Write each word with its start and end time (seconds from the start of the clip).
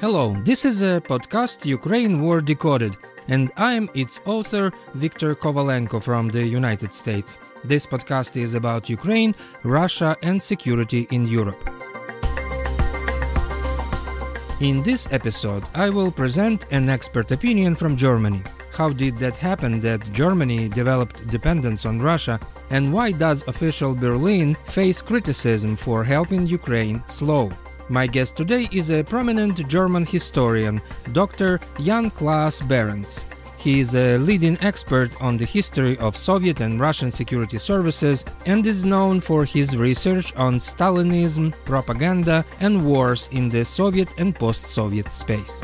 Hello, 0.00 0.34
this 0.44 0.64
is 0.64 0.80
a 0.80 1.02
podcast 1.04 1.66
Ukraine 1.66 2.22
War 2.22 2.40
Decoded, 2.40 2.96
and 3.28 3.52
I'm 3.58 3.90
its 3.92 4.18
author 4.24 4.72
Viktor 4.94 5.34
Kovalenko 5.34 6.02
from 6.02 6.28
the 6.28 6.42
United 6.42 6.94
States. 6.94 7.36
This 7.64 7.84
podcast 7.84 8.34
is 8.40 8.54
about 8.54 8.88
Ukraine, 8.88 9.34
Russia, 9.62 10.16
and 10.22 10.42
security 10.42 11.06
in 11.10 11.28
Europe. 11.28 11.60
In 14.60 14.82
this 14.82 15.06
episode, 15.12 15.64
I 15.74 15.90
will 15.90 16.10
present 16.10 16.64
an 16.70 16.88
expert 16.88 17.30
opinion 17.30 17.76
from 17.76 17.94
Germany. 17.94 18.42
How 18.72 18.88
did 18.88 19.18
that 19.18 19.36
happen 19.36 19.82
that 19.82 20.12
Germany 20.14 20.70
developed 20.70 21.28
dependence 21.28 21.84
on 21.84 22.00
Russia, 22.00 22.40
and 22.70 22.90
why 22.90 23.12
does 23.12 23.46
official 23.48 23.94
Berlin 23.94 24.54
face 24.68 25.02
criticism 25.02 25.76
for 25.76 26.02
helping 26.02 26.46
Ukraine 26.46 27.02
slow? 27.06 27.52
My 27.90 28.06
guest 28.06 28.36
today 28.36 28.68
is 28.70 28.92
a 28.92 29.02
prominent 29.02 29.66
German 29.66 30.04
historian, 30.04 30.80
Dr. 31.10 31.58
Jan 31.82 32.08
Claas 32.10 32.62
Behrends. 32.62 33.24
He 33.58 33.80
is 33.80 33.96
a 33.96 34.16
leading 34.16 34.56
expert 34.60 35.10
on 35.20 35.36
the 35.36 35.44
history 35.44 35.98
of 35.98 36.16
Soviet 36.16 36.60
and 36.60 36.78
Russian 36.78 37.10
security 37.10 37.58
services 37.58 38.24
and 38.46 38.64
is 38.64 38.84
known 38.84 39.20
for 39.20 39.44
his 39.44 39.76
research 39.76 40.32
on 40.36 40.60
Stalinism, 40.60 41.52
propaganda, 41.64 42.44
and 42.60 42.86
wars 42.86 43.28
in 43.32 43.48
the 43.48 43.64
Soviet 43.64 44.08
and 44.18 44.36
post 44.36 44.66
Soviet 44.66 45.12
space. 45.12 45.60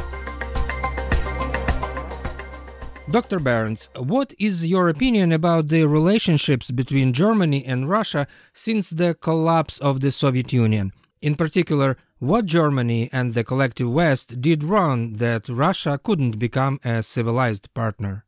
Dr. 3.08 3.38
Behrends, 3.38 3.88
what 3.94 4.34
is 4.36 4.66
your 4.66 4.88
opinion 4.88 5.30
about 5.30 5.68
the 5.68 5.84
relationships 5.84 6.72
between 6.72 7.12
Germany 7.12 7.64
and 7.64 7.88
Russia 7.88 8.26
since 8.52 8.90
the 8.90 9.14
collapse 9.14 9.78
of 9.78 10.00
the 10.00 10.10
Soviet 10.10 10.52
Union? 10.52 10.92
In 11.22 11.34
particular, 11.34 11.96
what 12.18 12.46
Germany 12.46 13.08
and 13.12 13.34
the 13.34 13.44
collective 13.44 13.90
West 13.90 14.40
did 14.40 14.64
wrong 14.64 15.14
that 15.14 15.48
Russia 15.48 16.00
couldn't 16.02 16.38
become 16.38 16.80
a 16.84 17.02
civilized 17.02 17.72
partner? 17.74 18.24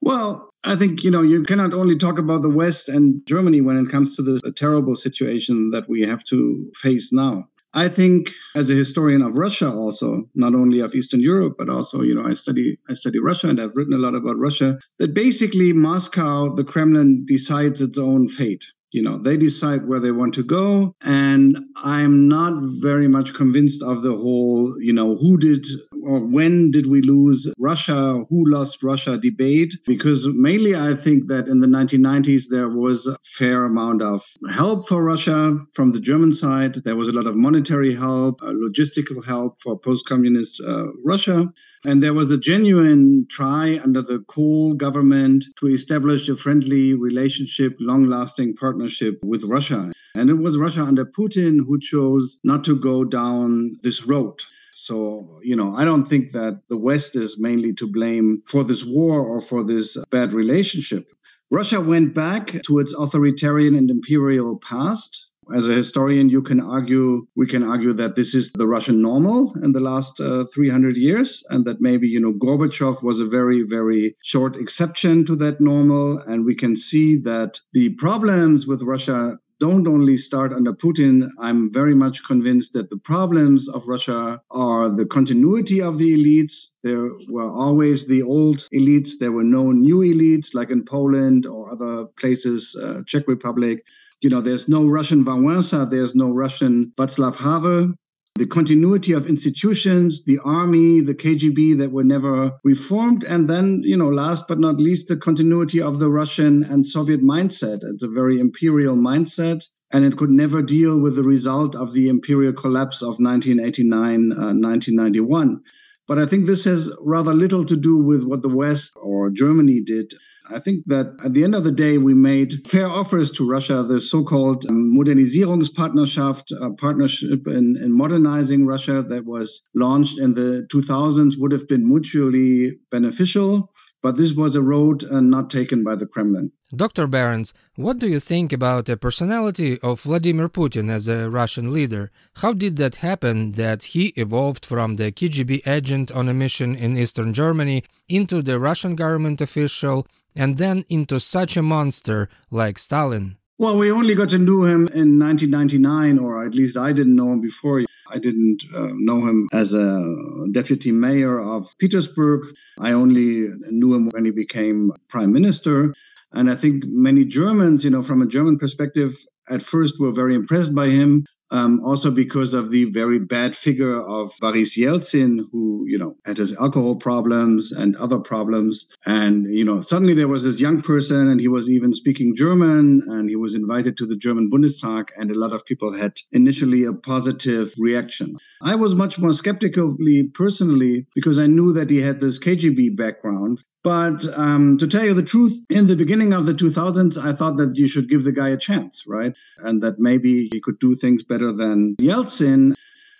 Well, 0.00 0.50
I 0.64 0.76
think, 0.76 1.02
you 1.02 1.10
know, 1.10 1.22
you 1.22 1.42
cannot 1.42 1.74
only 1.74 1.96
talk 1.96 2.18
about 2.18 2.42
the 2.42 2.50
West 2.50 2.88
and 2.88 3.22
Germany 3.26 3.60
when 3.60 3.78
it 3.78 3.90
comes 3.90 4.16
to 4.16 4.22
this 4.22 4.40
terrible 4.56 4.96
situation 4.96 5.70
that 5.70 5.88
we 5.88 6.02
have 6.02 6.24
to 6.24 6.70
face 6.74 7.12
now. 7.12 7.48
I 7.74 7.88
think 7.88 8.32
as 8.54 8.70
a 8.70 8.74
historian 8.74 9.20
of 9.20 9.36
Russia 9.36 9.70
also, 9.70 10.30
not 10.34 10.54
only 10.54 10.80
of 10.80 10.94
Eastern 10.94 11.20
Europe, 11.20 11.56
but 11.58 11.68
also, 11.68 12.00
you 12.00 12.14
know, 12.14 12.24
I 12.24 12.32
study 12.32 12.78
I 12.88 12.94
study 12.94 13.18
Russia 13.18 13.48
and 13.48 13.60
I've 13.60 13.74
written 13.74 13.92
a 13.92 13.98
lot 13.98 14.14
about 14.14 14.38
Russia, 14.38 14.78
that 14.98 15.12
basically 15.12 15.74
Moscow, 15.74 16.54
the 16.54 16.64
Kremlin 16.64 17.24
decides 17.26 17.82
its 17.82 17.98
own 17.98 18.28
fate 18.28 18.64
you 18.92 19.02
know 19.02 19.18
they 19.22 19.36
decide 19.36 19.86
where 19.88 20.00
they 20.00 20.12
want 20.12 20.34
to 20.34 20.42
go. 20.42 20.94
And 21.02 21.58
i'm 21.76 22.28
not 22.28 22.54
very 22.80 23.08
much 23.08 23.34
convinced 23.34 23.82
of 23.82 24.02
the 24.02 24.16
whole 24.16 24.74
you 24.80 24.92
know 24.92 25.16
who 25.16 25.38
did 25.38 25.66
when 26.06 26.70
did 26.70 26.86
we 26.86 27.02
lose 27.02 27.48
russia 27.58 28.24
who 28.28 28.44
lost 28.48 28.82
russia 28.82 29.18
debate 29.18 29.74
because 29.86 30.26
mainly 30.28 30.74
i 30.74 30.94
think 30.94 31.26
that 31.26 31.48
in 31.48 31.60
the 31.60 31.66
1990s 31.66 32.44
there 32.48 32.68
was 32.68 33.06
a 33.06 33.16
fair 33.24 33.64
amount 33.64 34.02
of 34.02 34.22
help 34.50 34.88
for 34.88 35.02
russia 35.02 35.58
from 35.74 35.90
the 35.90 36.00
german 36.00 36.32
side 36.32 36.74
there 36.84 36.96
was 36.96 37.08
a 37.08 37.12
lot 37.12 37.26
of 37.26 37.34
monetary 37.34 37.94
help 37.94 38.40
uh, 38.42 38.46
logistical 38.46 39.24
help 39.24 39.60
for 39.60 39.78
post-communist 39.78 40.60
uh, 40.66 40.86
russia 41.04 41.52
and 41.84 42.02
there 42.02 42.14
was 42.14 42.32
a 42.32 42.38
genuine 42.38 43.26
try 43.30 43.78
under 43.78 44.02
the 44.02 44.18
Kohl 44.26 44.74
government 44.74 45.44
to 45.60 45.68
establish 45.68 46.28
a 46.28 46.36
friendly 46.36 46.94
relationship, 46.94 47.76
long 47.78 48.08
lasting 48.08 48.56
partnership 48.56 49.20
with 49.22 49.44
Russia. 49.44 49.92
And 50.16 50.28
it 50.28 50.34
was 50.34 50.56
Russia 50.56 50.82
under 50.82 51.04
Putin 51.04 51.58
who 51.64 51.78
chose 51.78 52.38
not 52.42 52.64
to 52.64 52.74
go 52.74 53.04
down 53.04 53.72
this 53.82 54.04
road. 54.04 54.34
So, 54.78 55.40
you 55.42 55.56
know, 55.56 55.74
I 55.74 55.86
don't 55.86 56.04
think 56.04 56.32
that 56.32 56.60
the 56.68 56.76
West 56.76 57.16
is 57.16 57.38
mainly 57.38 57.72
to 57.74 57.90
blame 57.90 58.42
for 58.46 58.62
this 58.62 58.84
war 58.84 59.20
or 59.20 59.40
for 59.40 59.64
this 59.64 59.96
bad 60.10 60.34
relationship. 60.34 61.06
Russia 61.50 61.80
went 61.80 62.12
back 62.12 62.62
to 62.64 62.78
its 62.78 62.92
authoritarian 62.92 63.74
and 63.74 63.90
imperial 63.90 64.58
past 64.58 65.26
as 65.54 65.68
a 65.68 65.74
historian, 65.74 66.28
you 66.28 66.42
can 66.42 66.60
argue, 66.60 67.26
we 67.36 67.46
can 67.46 67.62
argue 67.62 67.92
that 67.92 68.16
this 68.16 68.34
is 68.34 68.50
the 68.52 68.66
Russian 68.66 69.00
normal 69.00 69.54
in 69.62 69.72
the 69.72 69.80
last 69.80 70.20
uh, 70.20 70.44
300 70.52 70.96
years, 70.96 71.44
and 71.50 71.64
that 71.66 71.80
maybe, 71.80 72.08
you 72.08 72.20
know, 72.20 72.32
Gorbachev 72.32 73.02
was 73.02 73.20
a 73.20 73.26
very, 73.26 73.62
very 73.62 74.16
short 74.22 74.56
exception 74.56 75.24
to 75.26 75.36
that 75.36 75.60
normal. 75.60 76.18
And 76.18 76.44
we 76.44 76.54
can 76.54 76.76
see 76.76 77.16
that 77.18 77.60
the 77.72 77.90
problems 77.90 78.66
with 78.66 78.82
Russia 78.82 79.38
don't 79.58 79.88
only 79.88 80.16
start 80.16 80.52
under 80.52 80.72
Putin. 80.72 81.28
I'm 81.38 81.72
very 81.72 81.94
much 81.94 82.24
convinced 82.24 82.72
that 82.74 82.90
the 82.90 82.98
problems 82.98 83.68
of 83.68 83.86
Russia 83.86 84.40
are 84.50 84.88
the 84.90 85.06
continuity 85.06 85.80
of 85.80 85.98
the 85.98 86.14
elites. 86.16 86.68
There 86.82 87.10
were 87.28 87.50
always 87.50 88.06
the 88.06 88.22
old 88.22 88.68
elites. 88.74 89.12
There 89.18 89.32
were 89.32 89.44
no 89.44 89.72
new 89.72 89.98
elites 89.98 90.54
like 90.54 90.70
in 90.70 90.84
Poland 90.84 91.46
or 91.46 91.70
other 91.70 92.06
places, 92.18 92.76
uh, 92.80 93.02
Czech 93.06 93.26
Republic. 93.28 93.84
You 94.20 94.30
know, 94.30 94.40
there's 94.40 94.68
no 94.68 94.86
Russian 94.86 95.24
Wałęsa, 95.24 95.90
there's 95.90 96.14
no 96.14 96.30
Russian 96.30 96.92
Václav 96.96 97.36
Havel. 97.36 97.94
The 98.36 98.46
continuity 98.46 99.12
of 99.12 99.26
institutions, 99.26 100.24
the 100.24 100.38
army, 100.44 101.00
the 101.00 101.14
KGB 101.14 101.78
that 101.78 101.90
were 101.90 102.04
never 102.04 102.52
reformed. 102.64 103.24
And 103.24 103.48
then, 103.48 103.80
you 103.82 103.96
know, 103.96 104.10
last 104.10 104.46
but 104.46 104.58
not 104.58 104.76
least, 104.76 105.08
the 105.08 105.16
continuity 105.16 105.80
of 105.80 105.98
the 105.98 106.10
Russian 106.10 106.62
and 106.64 106.84
Soviet 106.84 107.22
mindset. 107.22 107.80
It's 107.82 108.02
a 108.02 108.08
very 108.08 108.38
imperial 108.38 108.94
mindset 108.94 109.64
and 109.92 110.04
it 110.04 110.16
could 110.16 110.30
never 110.30 110.62
deal 110.62 110.98
with 110.98 111.16
the 111.16 111.22
result 111.22 111.74
of 111.74 111.92
the 111.92 112.08
imperial 112.08 112.52
collapse 112.52 113.02
of 113.02 113.18
1989 113.18 114.32
uh, 114.32 114.52
1991 114.52 115.60
but 116.08 116.18
i 116.18 116.26
think 116.26 116.46
this 116.46 116.64
has 116.64 116.90
rather 117.00 117.32
little 117.32 117.64
to 117.64 117.76
do 117.76 117.96
with 117.96 118.24
what 118.24 118.42
the 118.42 118.48
west 118.48 118.92
or 118.96 119.30
germany 119.30 119.80
did 119.80 120.12
I 120.50 120.58
think 120.60 120.84
that 120.86 121.14
at 121.24 121.34
the 121.34 121.44
end 121.44 121.54
of 121.54 121.64
the 121.64 121.72
day, 121.72 121.98
we 121.98 122.14
made 122.14 122.68
fair 122.68 122.88
offers 122.88 123.30
to 123.32 123.48
Russia, 123.48 123.84
the 123.86 124.00
so 124.00 124.22
called 124.22 124.64
Modernisierungspartnerschaft, 124.66 126.52
a 126.60 126.70
partnership 126.74 127.46
in, 127.46 127.76
in 127.76 127.92
modernizing 127.92 128.66
Russia 128.66 129.04
that 129.08 129.24
was 129.24 129.62
launched 129.74 130.18
in 130.18 130.34
the 130.34 130.66
2000s, 130.72 131.38
would 131.38 131.52
have 131.52 131.66
been 131.68 131.88
mutually 131.88 132.78
beneficial. 132.90 133.72
But 134.02 134.16
this 134.16 134.34
was 134.34 134.54
a 134.54 134.62
road 134.62 135.04
uh, 135.04 135.20
not 135.20 135.50
taken 135.50 135.82
by 135.82 135.96
the 135.96 136.06
Kremlin. 136.06 136.52
Dr. 136.74 137.06
Behrends, 137.06 137.54
what 137.76 137.98
do 137.98 138.08
you 138.08 138.20
think 138.20 138.52
about 138.52 138.86
the 138.86 138.96
personality 138.96 139.80
of 139.80 140.02
Vladimir 140.02 140.48
Putin 140.48 140.90
as 140.90 141.08
a 141.08 141.30
Russian 141.30 141.72
leader? 141.72 142.10
How 142.36 142.52
did 142.52 142.76
that 142.76 142.96
happen 142.96 143.52
that 143.52 143.84
he 143.94 144.08
evolved 144.16 144.66
from 144.66 144.96
the 144.96 145.10
KGB 145.10 145.66
agent 145.66 146.12
on 146.12 146.28
a 146.28 146.34
mission 146.34 146.76
in 146.76 146.96
eastern 146.96 147.32
Germany 147.32 147.84
into 148.08 148.42
the 148.42 148.60
Russian 148.60 148.96
government 148.96 149.40
official 149.40 150.06
and 150.36 150.58
then 150.58 150.84
into 150.88 151.18
such 151.18 151.56
a 151.56 151.62
monster 151.62 152.28
like 152.50 152.78
Stalin? 152.78 153.36
Well, 153.58 153.78
we 153.78 153.90
only 153.90 154.14
got 154.14 154.28
to 154.30 154.38
know 154.38 154.64
him 154.64 154.86
in 154.88 155.18
1999, 155.18 156.18
or 156.18 156.44
at 156.44 156.54
least 156.54 156.76
I 156.76 156.92
didn't 156.92 157.16
know 157.16 157.32
him 157.32 157.40
before. 157.40 157.82
I 158.08 158.18
didn't 158.18 158.62
uh, 158.74 158.90
know 158.94 159.26
him 159.26 159.48
as 159.52 159.72
a 159.72 160.46
deputy 160.52 160.92
mayor 160.92 161.40
of 161.40 161.74
Petersburg. 161.78 162.54
I 162.78 162.92
only 162.92 163.48
knew 163.70 163.94
him 163.94 164.10
when 164.10 164.26
he 164.26 164.30
became 164.30 164.92
prime 165.08 165.32
minister. 165.32 165.94
And 166.32 166.50
I 166.50 166.54
think 166.54 166.84
many 166.86 167.24
Germans, 167.24 167.82
you 167.82 167.90
know, 167.90 168.02
from 168.02 168.20
a 168.20 168.26
German 168.26 168.58
perspective, 168.58 169.16
at 169.48 169.62
first 169.62 169.98
were 169.98 170.12
very 170.12 170.34
impressed 170.34 170.74
by 170.74 170.88
him 170.90 171.24
um, 171.50 171.80
also 171.84 172.10
because 172.10 172.54
of 172.54 172.70
the 172.70 172.84
very 172.84 173.18
bad 173.18 173.56
figure 173.56 174.00
of 174.00 174.32
Boris 174.40 174.76
Yeltsin, 174.76 175.40
who 175.52 175.84
you 175.86 175.98
know 175.98 176.16
had 176.24 176.38
his 176.38 176.52
alcohol 176.54 176.96
problems 176.96 177.72
and 177.72 177.96
other 177.96 178.18
problems, 178.18 178.86
and 179.06 179.46
you 179.46 179.64
know 179.64 179.80
suddenly 179.80 180.14
there 180.14 180.28
was 180.28 180.44
this 180.44 180.60
young 180.60 180.82
person, 180.82 181.28
and 181.28 181.40
he 181.40 181.48
was 181.48 181.68
even 181.68 181.92
speaking 181.92 182.34
German, 182.36 183.02
and 183.06 183.28
he 183.28 183.36
was 183.36 183.54
invited 183.54 183.96
to 183.96 184.06
the 184.06 184.16
German 184.16 184.50
Bundestag, 184.50 185.08
and 185.16 185.30
a 185.30 185.38
lot 185.38 185.52
of 185.52 185.64
people 185.64 185.92
had 185.92 186.14
initially 186.32 186.84
a 186.84 186.92
positive 186.92 187.72
reaction. 187.78 188.36
I 188.62 188.74
was 188.74 188.94
much 188.94 189.18
more 189.18 189.32
skeptically 189.32 190.30
personally 190.34 191.06
because 191.14 191.38
I 191.38 191.46
knew 191.46 191.72
that 191.72 191.90
he 191.90 192.00
had 192.00 192.20
this 192.20 192.38
KGB 192.38 192.96
background, 192.96 193.62
but 193.86 194.26
um, 194.36 194.78
to 194.78 194.88
tell 194.88 195.04
you 195.04 195.14
the 195.14 195.22
truth, 195.22 195.56
in 195.70 195.86
the 195.86 195.94
beginning 195.94 196.32
of 196.32 196.44
the 196.44 196.52
2000s, 196.52 197.16
I 197.16 197.32
thought 197.32 197.56
that 197.58 197.76
you 197.76 197.86
should 197.86 198.08
give 198.08 198.24
the 198.24 198.32
guy 198.32 198.48
a 198.48 198.56
chance, 198.56 199.04
right? 199.06 199.32
And 199.58 199.80
that 199.80 200.00
maybe 200.00 200.48
he 200.52 200.58
could 200.60 200.80
do 200.80 200.96
things 200.96 201.22
better 201.22 201.52
than 201.52 201.94
Yeltsin. 202.00 202.74